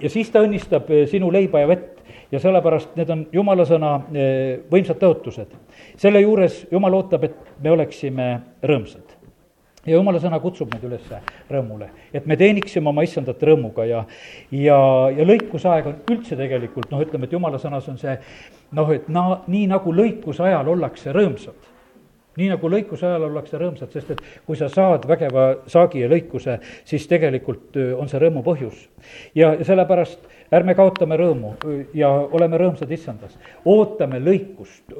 [0.00, 1.95] ja siis ta õnnistab äh, sinu leiba ja vett
[2.32, 5.52] ja sellepärast need on jumala sõna äh, võimsad tõotused.
[5.96, 8.30] selle juures Jumal ootab, et me oleksime
[8.62, 9.16] rõõmsad
[9.86, 11.06] ja jumala sõna kutsub meid üles
[11.50, 14.02] rõõmule, et me teeniksime oma issandat rõõmuga ja,
[14.50, 14.78] ja,
[15.14, 18.16] ja lõikusaeg on üldse tegelikult noh, ütleme, et jumala sõnas on see
[18.76, 21.72] noh, et na-, nii nagu lõikuse ajal ollakse rõõmsad.
[22.36, 26.58] Nii nagu lõikuse ajal ollakse rõõmsad, sest et kui sa saad vägeva saagi ja lõikuse,
[26.84, 28.88] siis tegelikult on see rõõmu põhjus.
[29.34, 31.56] ja, sellepärast ärme kaotame rõõmu
[31.94, 34.96] ja oleme rõõmsad issandas, ootame lõikust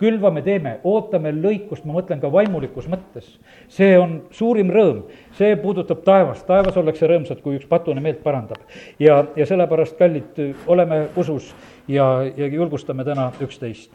[0.00, 3.38] külvame, teeme, ootame lõikust, ma mõtlen ka vaimulikus mõttes.
[3.68, 5.02] see on suurim rõõm,
[5.36, 8.62] see puudutab taevast, taevas ollakse rõõmsad, kui üks patune meelt parandab.
[8.98, 11.54] ja, ja sellepärast, kallid, oleme usus
[11.88, 13.92] ja, ja julgustame täna üksteist.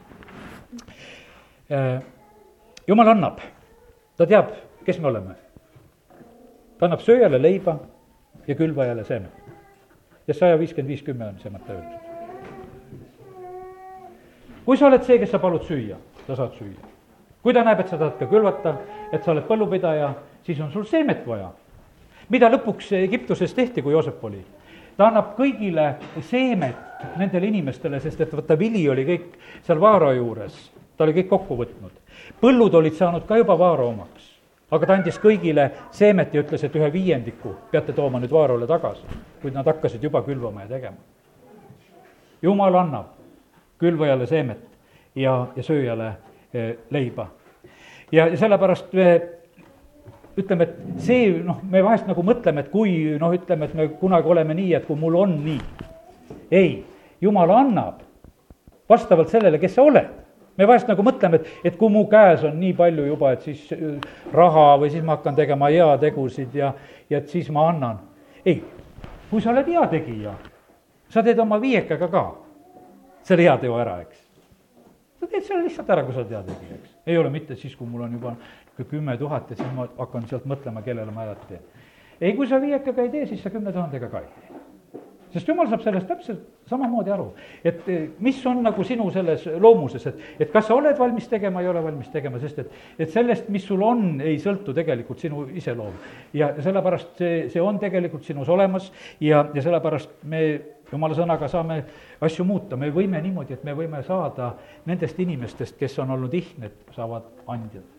[2.88, 3.40] Jumal annab,
[4.18, 4.52] ta teab,
[4.86, 5.36] kes me oleme.
[6.78, 7.80] ta annab sööjale leiba
[8.48, 9.28] ja külvajale seeme.
[10.28, 12.00] ja saja viiskümmend viis kümme on see mõte öeldud.
[14.66, 16.92] kui sa oled see, kes sa palud süüa, sa saad süüa.
[17.42, 18.78] kui ta näeb, et sa tahad ka külvata,
[19.12, 21.52] et sa oled põllupidaja, siis on sul seemet vaja.
[22.30, 24.46] mida lõpuks Egiptuses tehti, kui Joosep oli?
[24.98, 30.72] ta annab kõigile seemet nendele inimestele, sest et vaata, vili oli kõik seal vaara juures,
[30.98, 32.05] ta oli kõik kokku võtnud.
[32.42, 34.36] Põllud olid saanud ka juba vaara omaks
[34.72, 39.06] aga ta andis kõigile seemet ja ütles, et ühe viiendiku peate tooma nüüd Vaarole tagasi,
[39.42, 40.98] kuid nad hakkasid juba külvama ja tegema.
[42.42, 43.14] jumal annab
[43.80, 44.64] külvajale seemet
[45.16, 46.12] ja, ja sööjale
[46.54, 47.28] eh, leiba.
[48.12, 49.08] ja, ja sellepärast me
[50.36, 54.28] ütleme, et see, noh, me vahest nagu mõtleme, et kui noh, ütleme, et me kunagi
[54.28, 55.62] oleme nii, et kui mul on nii.
[56.52, 56.84] ei,
[57.22, 58.02] jumal annab
[58.90, 60.25] vastavalt sellele, kes sa oled
[60.58, 63.64] me vahest nagu mõtleme, et, et kui mu käes on nii palju juba, et siis
[63.76, 63.96] äh,
[64.34, 66.74] raha või siis ma hakkan tegema heategusid ja,
[67.10, 68.02] ja et siis ma annan.
[68.46, 68.62] ei,
[69.30, 70.36] kui sa oled heategija,
[71.10, 72.26] sa teed oma viiekaga ka
[73.26, 74.22] selle heateo ära, eks.
[75.20, 76.94] sa teed selle lihtsalt ära, kui sa oled heategija, eks.
[77.08, 78.36] ei ole mitte siis, kui mul on juba
[78.90, 81.68] kümme tuhat, et siis ma hakkan sealt mõtlema, kellele ma head teen.
[82.22, 84.65] ei, kui sa viiekaga ei tee, siis sa kümne tuhandega ka ei tee
[85.36, 87.26] sest jumal saab sellest täpselt samamoodi aru,
[87.64, 91.62] et eh, mis on nagu sinu selles loomuses, et, et kas sa oled valmis tegema,
[91.62, 95.44] ei ole valmis tegema, sest et, et sellest, mis sul on, ei sõltu tegelikult sinu
[95.60, 95.98] iseloom.
[96.34, 98.88] ja sellepärast see, see on tegelikult sinus olemas
[99.20, 100.46] ja, ja sellepärast me
[100.92, 101.82] jumala sõnaga saame
[102.24, 104.54] asju muuta, me võime niimoodi, et me võime saada
[104.88, 107.92] nendest inimestest, kes on olnud ihned, saavad andjad.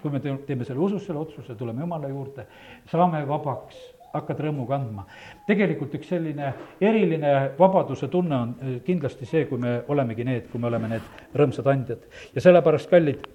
[0.00, 2.46] Kui me teeme selle usus selle otsuse, tuleme Jumala juurde,
[2.88, 3.76] saame vabaks
[4.12, 5.06] hakkad rõõmu kandma.
[5.46, 10.60] tegelikult üks selline eriline vabaduse tunne on eh, kindlasti see, kui me olemegi need, kui
[10.60, 12.06] me oleme need rõõmsad andjad.
[12.34, 13.26] ja sellepärast, kallid,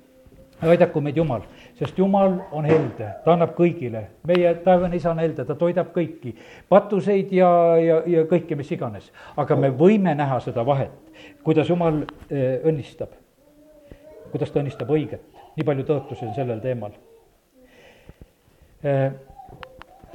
[0.61, 1.43] aidaku meid Jumal,
[1.79, 4.05] sest Jumal on helde, ta annab kõigile.
[4.27, 6.35] meie taevane isa on helde, ta toidab kõiki,
[6.69, 7.49] patuseid ja,
[7.81, 9.11] ja, ja kõike, mis iganes.
[9.37, 10.91] aga me võime näha seda vahet,
[11.43, 13.15] kuidas Jumal eh, õnnistab,
[14.31, 15.23] kuidas ta õnnistab õiget.
[15.55, 16.91] nii palju tõotusi on sellel teemal
[18.83, 19.11] eh,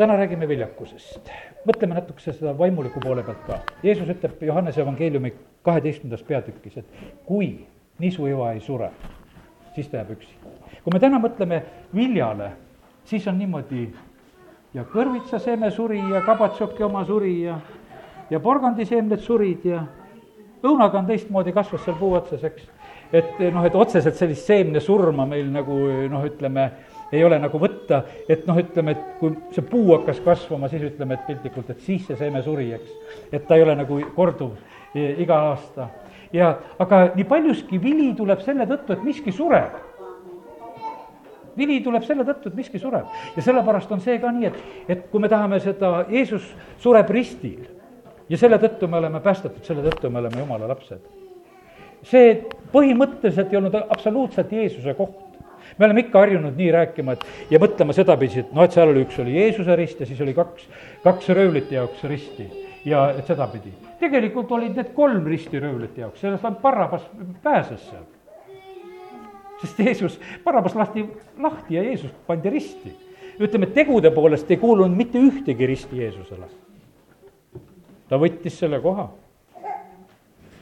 [0.01, 1.31] täna räägime viljakusest.
[1.69, 3.59] mõtleme natukese seda vaimuliku poole pealt ka.
[3.83, 6.87] Jeesus ütleb Johannese evangeeliumi kaheteistkümnendas peatükis, et
[7.27, 7.67] kui
[7.99, 8.89] nisuiva ei sure,
[9.75, 10.33] siis ta jääb üksi.
[10.85, 11.63] kui me täna mõtleme
[11.95, 12.53] viljale,
[13.05, 13.91] siis on niimoodi
[14.75, 17.59] ja kõrvitsaseeme suri ja kabatšoki oma suri ja,
[18.31, 19.85] ja porgandiseemned surid ja
[20.65, 22.71] õunaga on teistmoodi, kasvas seal puu otsas, eks.
[23.13, 25.77] et noh, et otseselt sellist seemnesurma meil nagu
[26.09, 26.71] noh, ütleme
[27.13, 31.17] ei ole nagu võtta, et noh, ütleme, et kui see puu hakkas kasvama, siis ütleme,
[31.17, 33.19] et piltlikult, et siis see seeme suri, eks.
[33.33, 34.55] et ta ei ole nagu korduv
[34.95, 35.89] iga aasta.
[36.33, 39.75] ja aga nii paljuski vili tuleb selle tõttu, et miski sureb.
[41.57, 45.07] vili tuleb selle tõttu, et miski sureb ja sellepärast on see ka nii, et, et
[45.11, 47.67] kui me tahame seda, Jeesus sureb ristil
[48.31, 51.03] ja selle tõttu me oleme päästetud, selle tõttu me oleme jumala lapsed.
[52.03, 55.30] see põhimõtteliselt ei olnud absoluutselt Jeesuse koht
[55.79, 59.05] me oleme ikka harjunud nii rääkima, et ja mõtlema sedapidi, et noh, et seal oli,
[59.07, 60.67] üks oli Jeesuse rist ja siis oli kaks,
[61.05, 62.49] kaks röövlite jaoks risti
[62.85, 63.73] ja et sedapidi.
[64.01, 67.07] tegelikult olid need kolm risti röövlite jaoks, sellest ainult Barrabas
[67.43, 68.05] pääses seal.
[69.61, 71.07] sest Jeesus, Barrabas lahti,
[71.39, 72.97] lahti ja Jeesus pandi risti.
[73.41, 76.49] ütleme, tegude poolest ei kuulunud mitte ühtegi risti Jeesusele.
[78.09, 79.11] ta võttis selle koha.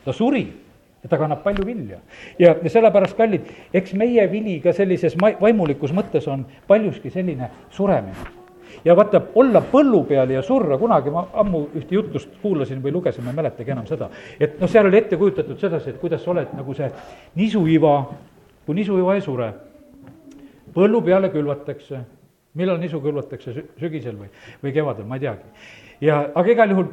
[0.05, 0.68] ta suri
[1.03, 1.99] ja ta kannab palju vilja.
[2.39, 7.51] ja, ja sellepärast, kallid, eks meie vili ka sellises ma-, vaimulikus mõttes on paljuski selline
[7.71, 8.27] suremine.
[8.85, 13.25] ja vaata, olla põllu peal ja surra, kunagi ma ammu ühte jutlust kuulasin või lugesin,
[13.25, 16.35] ma ei mäletagi enam seda, et noh, seal oli ette kujutatud sedasi, et kuidas sa
[16.35, 16.91] oled nagu see
[17.39, 17.97] nisuiva,
[18.67, 19.53] kui nisuiva ei sure,
[20.75, 22.05] põllu peale külvatakse,
[22.59, 24.33] millal nisu külvatakse, sügisel või,
[24.63, 25.69] või kevadel, ma ei teagi.
[26.01, 26.89] ja, aga igal juhul,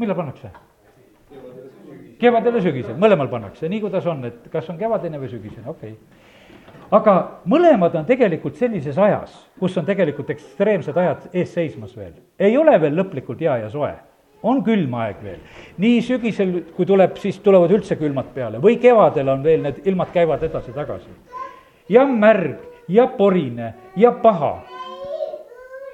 [0.00, 0.65] millal pannakse?
[2.20, 5.94] Kevadel ja sügisel, mõlemal pannakse, nii kuidas on, et kas on kevadine või sügisene, okei
[5.94, 6.90] okay.
[6.98, 7.16] aga
[7.48, 12.14] mõlemad on tegelikult sellises ajas, kus on tegelikult ekstreemsed ajad ees seismas veel.
[12.38, 13.92] ei ole veel lõplikult hea ja soe,
[14.42, 15.42] on külm aeg veel.
[15.82, 20.12] nii sügisel, kui tuleb, siis tulevad üldse külmad peale või kevadel on veel, need ilmad
[20.14, 21.12] käivad edasi-tagasi.
[21.88, 24.54] ja märg ja porine ja paha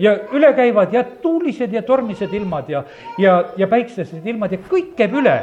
[0.03, 2.85] ja üle käivad ja tuulised ja tormised ilmad ja,
[3.19, 5.37] ja, ja päiksesed ilmad ja kõik käib üle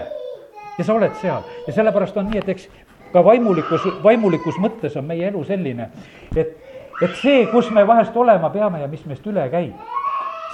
[0.80, 2.70] ja sa oled seal ja sellepärast on nii, et eks
[3.14, 5.90] ka vaimulikus, vaimulikus mõttes on meie elu selline,
[6.36, 6.56] et,
[7.02, 9.76] et see, kus me vahest olema peame ja mis meist üle käib,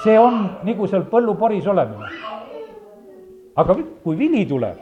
[0.04, 2.12] see on nagu seal põlluporis olemine.
[3.56, 4.80] aga kui vili tuleb,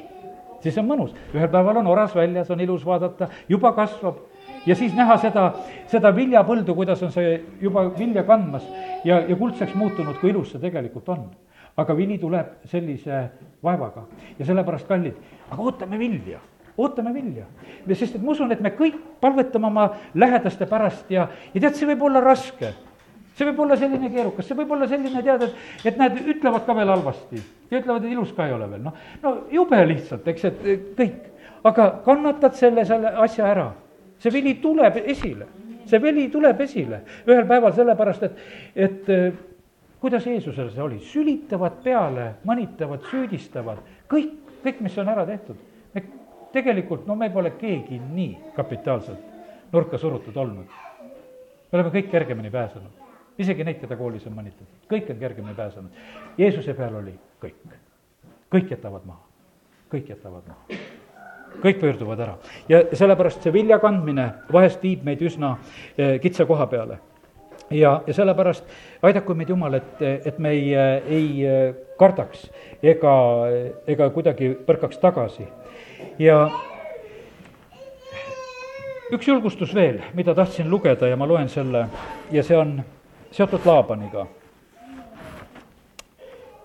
[0.63, 4.21] siis on mõnus, ühel päeval on oras väljas, on ilus vaadata, juba kasvab
[4.65, 5.51] ja siis näha seda,
[5.91, 8.63] seda viljapõldu, kuidas on see juba vilja kandmas
[9.03, 11.27] ja, ja kuldseks muutunud, kui ilus see tegelikult on.
[11.77, 13.27] Aga vili tuleb sellise
[13.63, 14.05] vaevaga
[14.39, 16.41] ja sellepärast, kallid, aga ootame vilja
[16.77, 17.45] ootame vilja.
[17.93, 21.89] sest et ma usun, et me kõik palvetame oma lähedaste pärast ja, ja tead, see
[21.89, 22.73] võib olla raske
[23.33, 26.75] see võib olla selline keerukas, see võib olla selline, tead, et, et nad ütlevad ka
[26.77, 27.39] veel halvasti
[27.71, 31.31] ja ütlevad, et ilus ka ei ole veel, noh, no jube lihtsalt, eks, et kõik.
[31.63, 33.71] aga kannatad selle, selle asja ära.
[34.19, 35.47] see vili tuleb esile,
[35.89, 38.37] see vili tuleb esile ühel päeval sellepärast, et,
[38.75, 39.09] et
[40.03, 43.79] kuidas Jeesusel see oli, sülitavad peale, mõnitavad, süüdistavad,
[44.11, 44.33] kõik,
[44.65, 45.55] kõik, mis on ära tehtud.
[45.93, 46.03] me
[46.51, 50.67] tegelikult, no me pole keegi nii kapitaalselt nurka surutud olnud.
[51.71, 53.03] me oleme kõik kergemini pääsenud
[53.37, 56.01] isegi neid, keda koolis on mõnitatud, kõik on kergemini pääsenud.
[56.37, 57.77] Jeesuse peal oli kõik,
[58.53, 59.23] kõik jätavad maha,
[59.93, 60.81] kõik jätavad maha
[61.61, 62.31] kõik pöörduvad ära
[62.69, 65.51] ja sellepärast see vilja kandmine vahest viib meid üsna
[65.97, 66.97] eh, kitsa koha peale.
[67.69, 68.65] Ja, ja sellepärast
[69.01, 72.47] aidaku meid Jumal, et, et me ei, ei eh, kardaks
[72.83, 73.15] ega,
[73.87, 75.47] ega kuidagi põrkaks tagasi
[76.19, 76.49] ja
[79.13, 81.87] üks julgustus veel, mida tahtsin lugeda ja ma loen selle
[82.31, 82.77] ja see on
[83.31, 84.27] seotud Laabaniga.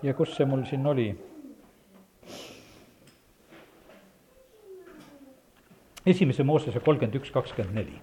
[0.03, 1.09] ja kus see mul siin oli?
[6.05, 7.99] esimese Moosese kolmkümmend üks, kakskümmend neli.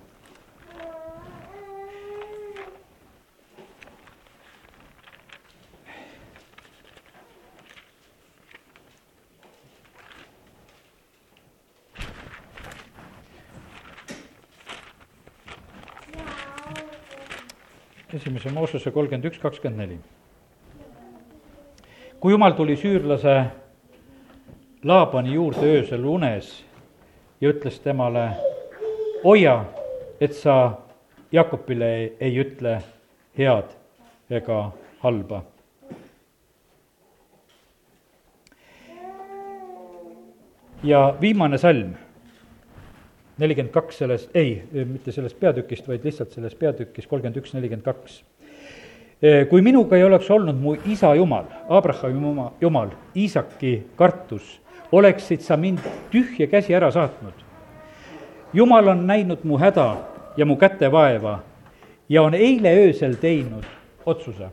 [18.46, 19.98] Esimese Moosese kolmkümmend üks, kakskümmend neli.
[22.20, 23.50] kui jumal tuli süürlase
[24.84, 26.64] Laabani juurde öösel unes
[27.40, 28.36] ja ütles temale,
[29.24, 29.64] hoia,
[30.20, 30.78] et sa
[31.32, 32.78] Jakobile ei, ei ütle
[33.38, 33.74] head
[34.30, 34.70] ega
[35.02, 35.42] halba.
[40.84, 41.96] ja viimane salm
[43.38, 48.22] nelikümmend kaks sellest, ei, mitte sellest peatükist, vaid lihtsalt sellest peatükist kolmkümmend üks, nelikümmend kaks.
[49.50, 54.60] Kui minuga ei oleks olnud mu isa Jumal, Abrahami oma Jumal, Iisaki kartus,
[54.92, 55.80] oleksid sa mind
[56.12, 57.32] tühja käsi ära saatnud.
[58.52, 59.96] Jumal on näinud mu häda
[60.36, 61.38] ja mu käte vaeva
[62.08, 63.64] ja on eile öösel teinud
[64.06, 64.48] otsuse.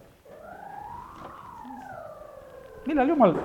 [2.87, 3.35] millal Jumal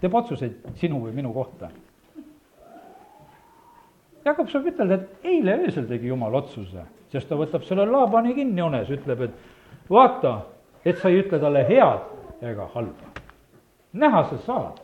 [0.00, 1.70] teeb otsuseid sinu või minu kohta?
[4.24, 8.62] Jakob saab ütelda, et eile öösel tegi jumal otsuse, sest ta võtab selle Laabani kinni
[8.64, 9.53] unes, ütleb, et
[9.90, 10.40] vaata,
[10.84, 13.12] et sa ei ütle talle head ega halba.
[13.92, 14.80] näha sa saad,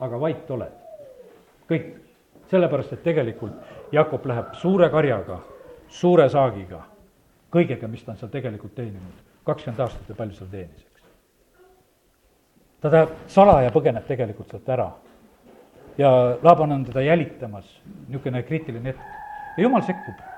[0.00, 0.72] aga vait oled.
[1.68, 1.86] kõik,
[2.50, 5.38] sellepärast et tegelikult Jakob läheb suure karjaga,
[5.88, 6.82] suure saagiga,
[7.52, 11.02] kõigega, mis ta on seal tegelikult teeninud, kakskümmend aastat ja palju seal teenis, eks.
[12.80, 14.92] ta läheb salaja põgeneb tegelikult sealt ära
[15.98, 19.00] ja Laaban on teda jälitamas, niisugune kriitiline hetk.
[19.56, 20.33] ja jumal sekkub.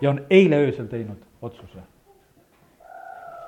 [0.00, 1.78] Ja on eile öösel teinud otsuse.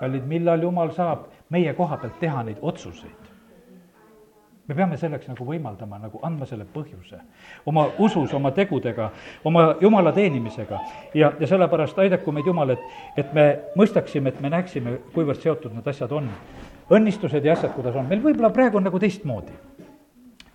[0.01, 3.23] kallid, millal jumal saab meie koha pealt teha neid otsuseid?
[4.69, 7.19] me peame selleks nagu võimaldama, nagu andma selle põhjuse.
[7.67, 9.11] oma usus, oma tegudega,
[9.45, 10.81] oma jumala teenimisega.
[11.15, 12.85] ja, ja sellepärast aidaku meid Jumal, et,
[13.17, 16.31] et me mõistaksime, et me näeksime, kuivõrd seotud need asjad on
[16.93, 19.55] õnnistused ja asjad, kuidas on, meil võib-olla praegu on nagu teistmoodi.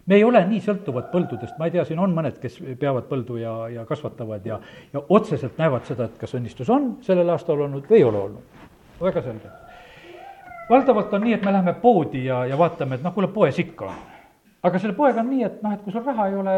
[0.08, 3.40] Me ei ole nii sõltuvad põldudest, ma ei tea, siin on mõned, kes peavad põldu
[3.42, 4.60] ja, ja kasvatavad ja,
[4.94, 8.66] ja otseselt näevad seda, et kas õnnistus on sellel aastal olnud või ei ole olnud.
[9.02, 9.52] väga selge.
[10.70, 13.92] valdavalt on nii, et me läheme poodi ja, ja vaatame, et noh, kuule, poes ikka
[13.92, 14.00] on.
[14.64, 16.58] aga selle poega on nii, et noh, et kui sul raha ei ole,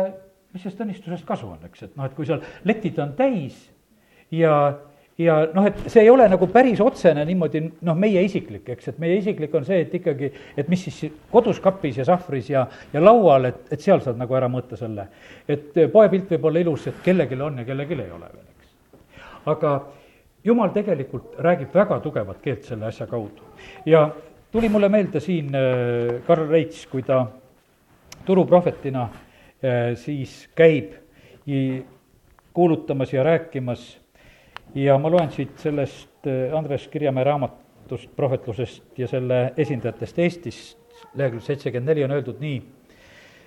[0.53, 3.57] mis sellest õnnistusest kasu on, eks, et noh, et kui seal letid on täis
[4.31, 4.53] ja
[5.19, 9.01] ja noh, et see ei ole nagu päris otsene niimoodi noh, meie isiklik, eks, et
[9.03, 13.03] meie isiklik on see, et ikkagi, et mis siis kodus kapis ja sahvris ja, ja
[13.03, 15.09] laual, et, et seal saad nagu ära mõõta selle.
[15.47, 19.27] et poepilt võib olla ilus, et kellelgi on ja kellelgi ei ole veel, eks.
[19.51, 19.75] aga
[20.43, 23.43] jumal tegelikult räägib väga tugevat keelt selle asja kaudu.
[23.85, 24.07] ja
[24.51, 27.25] tuli mulle meelde siin äh, Karl Reits, kui ta
[28.25, 30.95] turuprohvetina äh, siis käib
[32.53, 33.98] kuulutamas ja rääkimas
[34.75, 40.59] ja ma loen siit sellest äh, Andres Kirjamäe raamatust, prohvetlusest ja selle esindajatest Eestis,
[41.15, 42.59] lehekülg seitsekümmend neli on öeldud nii,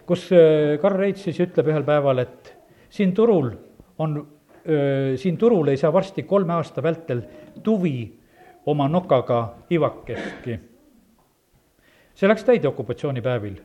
[0.09, 2.55] kus äh, Karl Reits siis ütleb ühel päeval, et
[2.93, 3.53] siin turul
[4.03, 4.23] on,
[5.18, 7.25] siin turul ei saa varsti kolme aasta vältel
[7.66, 8.05] tuvi
[8.66, 10.59] oma nokaga ivakestki.
[12.14, 13.57] see läks täide okupatsioonipäevil.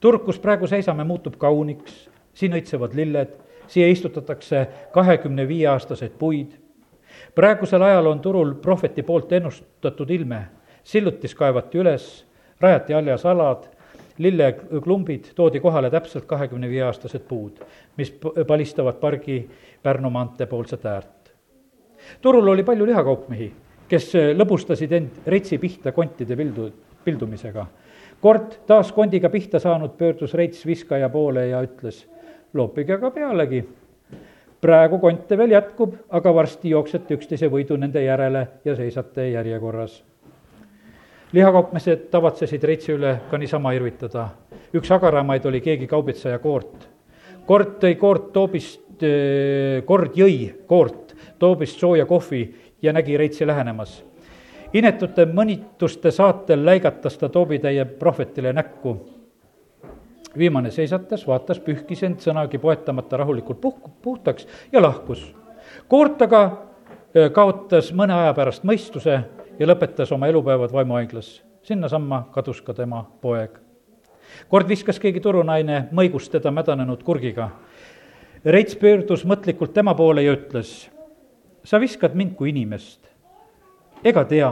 [0.00, 3.36] turg, kus praegu seisame, muutub kauniks, siin õitsevad lilled
[3.70, 6.52] siia istutatakse kahekümne viie aastaseid puid.
[7.34, 10.42] praegusel ajal on turul prohveti poolt ennustatud ilme.
[10.84, 12.26] sillutis kaevati üles,
[12.60, 13.64] rajati haljasalad,
[14.18, 17.60] lilleklumbid, toodi kohale täpselt kahekümne viie aastased puud,
[17.96, 18.12] mis
[18.46, 19.48] palistavad pargi
[19.82, 21.32] Pärnu maantee poolset äärt.
[22.20, 23.52] turul oli palju lihakaupmehi,
[23.88, 26.72] kes lõbustasid end retsi pihta kontide pildu,
[27.04, 27.66] pildumisega
[28.20, 32.04] kord taas kondiga pihta saanud, pöördus Reits viskaja poole ja ütles,
[32.54, 33.64] loopige aga pealegi.
[34.60, 40.02] praegu konte veel jätkub, aga varsti jooksete üksteise võidu nende järele ja seisate järjekorras.
[41.32, 44.28] lihakaupmehed tavatsesid Reitsi üle ka niisama irvitada.
[44.74, 46.88] üks agaramaid oli keegi kaubitseja Koort.
[47.46, 54.10] kord tõi Koort Toobist, eh, kord jõi Koort Toobist sooja kohvi ja nägi Reitsi lähenemas
[54.72, 58.96] inetute mõnituste saatel läigatas ta Toobitäie prohvetile näkku.
[60.38, 65.24] Viimane seisatas, vaatas, pühkis end sõnagi poetamata rahulikult puh-, puhtaks ja lahkus.
[65.88, 66.42] Koort aga
[67.34, 69.16] kaotas mõne aja pärast mõistuse
[69.58, 71.42] ja lõpetas oma elupäevad vaimuhaiglas.
[71.62, 73.50] sinnasamma kadus ka tema poeg.
[74.48, 77.50] kord viskas keegi turunaine mõigus teda mädanenud kurgiga.
[78.44, 80.90] Reits pöördus mõtlikult tema poole ja ütles,
[81.64, 83.10] sa viskad mind kui inimest
[84.04, 84.50] ega tea,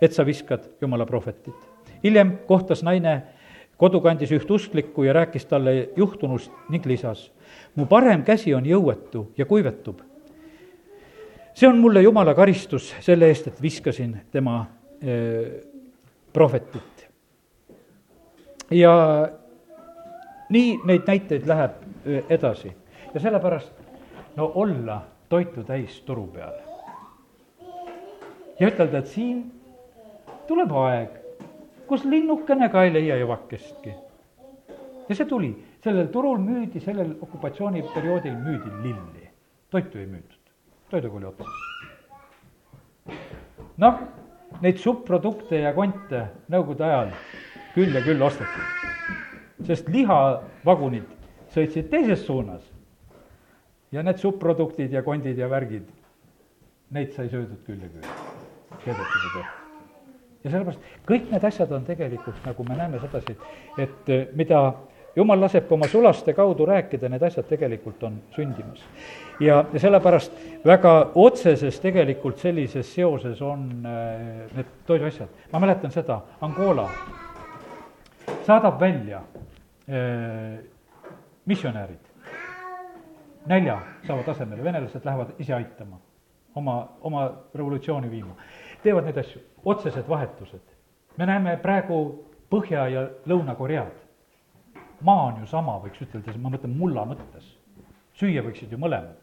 [0.00, 1.54] et sa viskad jumala prohvetit.
[2.04, 3.22] hiljem kohtas naine
[3.76, 7.30] kodukandis üht usklikku ja rääkis talle juhtunust ning lisas,
[7.74, 10.00] mu parem käsi on jõuetu ja kuivetub.
[11.54, 15.62] see on mulle jumala karistus selle eest, et viskasin tema äh,
[16.32, 17.08] prohvetit.
[18.70, 19.28] ja
[20.48, 21.82] nii neid näiteid läheb
[22.28, 22.72] edasi
[23.14, 23.72] ja sellepärast
[24.36, 26.66] no olla toitu täis turu peal
[28.60, 29.44] ja ütelda, et siin
[30.48, 31.16] tuleb aeg,
[31.88, 33.94] kus linnukene ka ei leia evakestki.
[35.08, 35.52] ja see tuli,
[35.84, 39.28] sellel turul müüdi, sellel okupatsiooniperioodil müüdi lilli,
[39.70, 40.52] toitu ei müüdud,
[40.90, 41.52] toiduga oli otsas.
[43.76, 44.00] noh,
[44.60, 47.12] neid subprodukte ja konte nõukogude ajal
[47.74, 48.64] küll ja küll osteti,
[49.68, 51.12] sest lihavagunid
[51.54, 52.64] sõitsid teises suunas
[53.92, 55.86] ja need subproduktid ja kondid ja värgid,
[56.90, 58.10] neid sai söödud küll ja küll
[58.82, 59.65] seetõttu see tehti.
[60.46, 63.34] Ja sellepärast kõik need asjad on tegelikult, nagu me näeme sedasi,
[63.82, 64.60] et eh, mida
[65.16, 68.84] jumal laseb ka oma sulaste kaudu rääkida, need asjad tegelikult on sündimas.
[69.40, 70.32] ja, ja sellepärast
[70.64, 75.28] väga otseses tegelikult sellises seoses on äh, need toiduasjad.
[75.52, 76.88] ma mäletan seda, Angola
[78.46, 79.22] saadab välja
[79.88, 80.58] äh,
[81.44, 82.02] missionärid,
[83.46, 85.98] nälja saavad asemele, venelased lähevad ise aitama,
[86.54, 88.34] oma, oma revolutsiooni viima
[88.86, 90.60] teevad neid asju, otsesed vahetused.
[91.16, 93.92] me näeme praegu Põhja- ja Lõuna-Koread.
[95.00, 97.58] maa on ju sama, võiks ütelda, ma mõtlen mulla mõttes.
[98.14, 99.16] süüa võiksid ju mõlemad.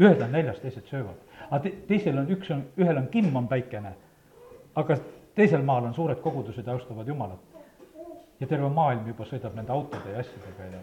[0.00, 1.16] ühed on näljas, teised söövad.
[1.50, 3.94] aga te-, teisel on, üks on, ühel on kimm, on päikene,
[4.76, 4.96] aga
[5.34, 7.40] teisel maal on suured kogudused ja austavad Jumalat.
[8.40, 10.80] ja terve maailm juba sõidab nende autode ja asjadega ja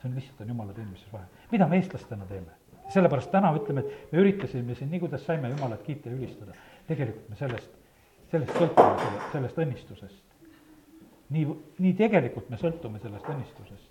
[0.00, 1.24] see on lihtsalt, on jumala teenimises vahe.
[1.52, 2.61] mida me eestlastena teeme?
[2.92, 6.52] Sellepärast täna ütleme, et me üritasime siin nii, kuidas saime Jumalat kiita ja ülistada.
[6.88, 7.70] tegelikult me sellest,
[8.30, 10.20] sellest sõltume, selle, sellest õnnistusest.
[11.32, 11.46] nii,
[11.78, 13.90] nii tegelikult me sõltume sellest õnnistusest.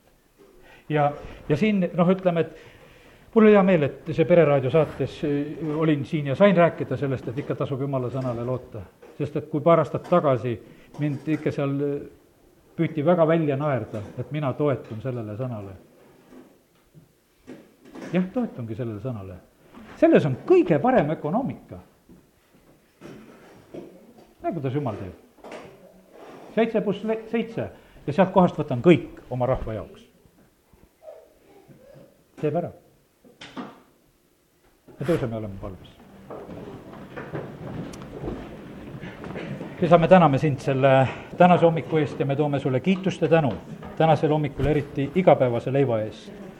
[0.89, 1.11] ja,
[1.49, 6.05] ja siin noh, ütleme, et mul oli hea meel, et see Pereraadio saates äh, olin
[6.05, 8.85] siin ja sain rääkida sellest, et ikka tasub Jumala sõnale loota.
[9.17, 10.57] sest et kui paar aastat tagasi
[10.99, 12.01] mind ikka seal äh,
[12.75, 15.90] püüti väga välja naerda, et mina toetun sellele sõnale
[18.13, 19.37] jah, toetungi sellele sõnale.
[19.99, 21.79] selles on kõige parem ökonoomika.
[24.41, 25.13] näe, kuidas jumal teeb.
[26.55, 27.69] seitse pluss seitse
[28.07, 30.05] ja sealt kohast võtan kõik oma rahva jaoks.
[32.41, 32.71] teeb ära.
[34.99, 35.97] me tõuseme oleme palves.
[39.81, 41.07] isa, me täname sind selle
[41.37, 43.53] tänase hommiku eest ja me toome sulle kiitust ja tänu
[43.97, 46.50] tänasel hommikul, eriti igapäevase leiva eest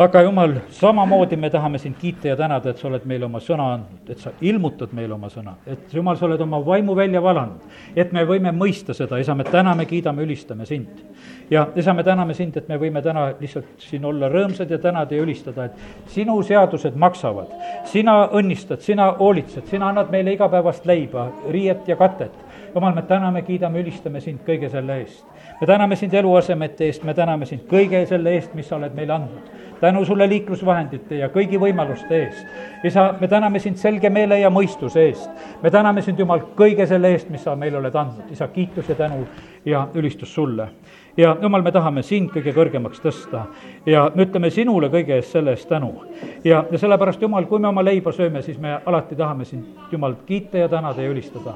[0.00, 3.66] aga jumal, samamoodi me tahame sind kiita ja tänada, et sa oled meile oma sõna
[3.74, 7.66] andnud, et sa ilmutad meile oma sõna, et jumal, sa oled oma vaimu välja valanud,
[7.92, 11.04] et me võime mõista seda, isa, me täname, kiidame, ülistame sind.
[11.50, 15.14] ja isa, me täname sind, et me võime täna lihtsalt siin olla rõõmsad ja tänada
[15.14, 17.52] ja ülistada, et sinu seadused maksavad,
[17.84, 22.32] sina õnnistad, sina hoolitsed, sina annad meile igapäevast leiba, riiet ja katet.
[22.74, 25.24] Jumal, me täname, kiidame, ülistame sind kõige selle eest.
[25.60, 29.12] me täname sind eluasemete eest, me täname sind kõige selle eest, mis sa oled meile
[29.12, 32.46] andnud tänu sulle liiklusvahendite ja kõigi võimaluste eest.
[32.84, 35.30] isa, me täname sind selge meele ja mõistuse eest.
[35.62, 38.30] me täname sind, Jumal, kõige selle eest, mis sa meile oled andnud.
[38.30, 39.26] isa, kiitus ja tänu
[39.64, 40.68] ja ülistus sulle.
[41.16, 43.44] ja Jumal, me tahame sind kõige kõrgemaks tõsta
[43.86, 46.04] ja me ütleme sinule kõige eest selle eest tänu.
[46.44, 50.14] ja, ja sellepärast, Jumal, kui me oma leiba sööme, siis me alati tahame sind, Jumal,
[50.26, 51.54] kiita ja tänada ja ülistada.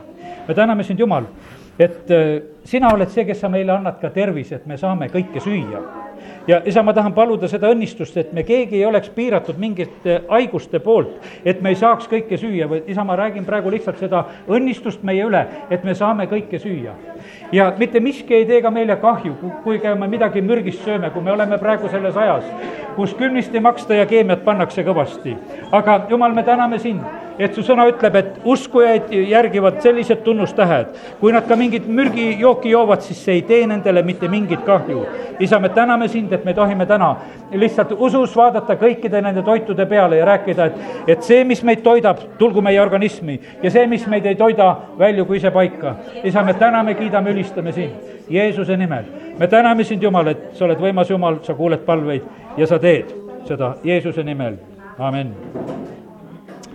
[0.48, 1.24] me täname sind, Jumal,
[1.78, 5.40] et äh, sina oled see, kes sa meile annad ka tervise, et me saame kõike
[5.40, 6.03] süüa
[6.46, 10.80] ja isa, ma tahan paluda seda õnnistust, et me keegi ei oleks piiratud mingite haiguste
[10.84, 15.02] poolt, et me ei saaks kõike süüa, vaid isa, ma räägin praegu lihtsalt seda õnnistust
[15.02, 16.94] meie üle, et me saame kõike süüa.
[17.52, 19.34] ja mitte miski ei tee ka meile kahju,
[19.64, 22.44] kui me midagi mürgist sööme, kui me oleme praegu selles ajas,
[22.96, 25.36] kus külmist ei maksta ja keemiat pannakse kõvasti.
[25.72, 30.86] aga jumal, me täname sind et su sõna ütleb, et uskujaid järgivad sellised tunnustähed.
[31.20, 35.06] kui nad ka mingit mürgijooki joovad, siis see ei tee nendele mitte mingit kahju.
[35.40, 37.16] isa, me täname sind, et me tohime täna
[37.52, 40.74] lihtsalt usus vaadata kõikide nende toitude peale ja rääkida, et,
[41.06, 45.34] et see, mis meid toidab, tulgu meie organismi ja see, mis meid ei toida, väljugu
[45.34, 45.96] ise paika.
[46.24, 49.04] isa, me täname, kiidame, ülistame sind Jeesuse nimel.
[49.38, 52.22] me täname sind, Jumal, et sa oled võimas Jumal, sa kuuled palveid
[52.56, 53.12] ja sa teed
[53.44, 54.56] seda Jeesuse nimel,
[54.98, 55.34] amin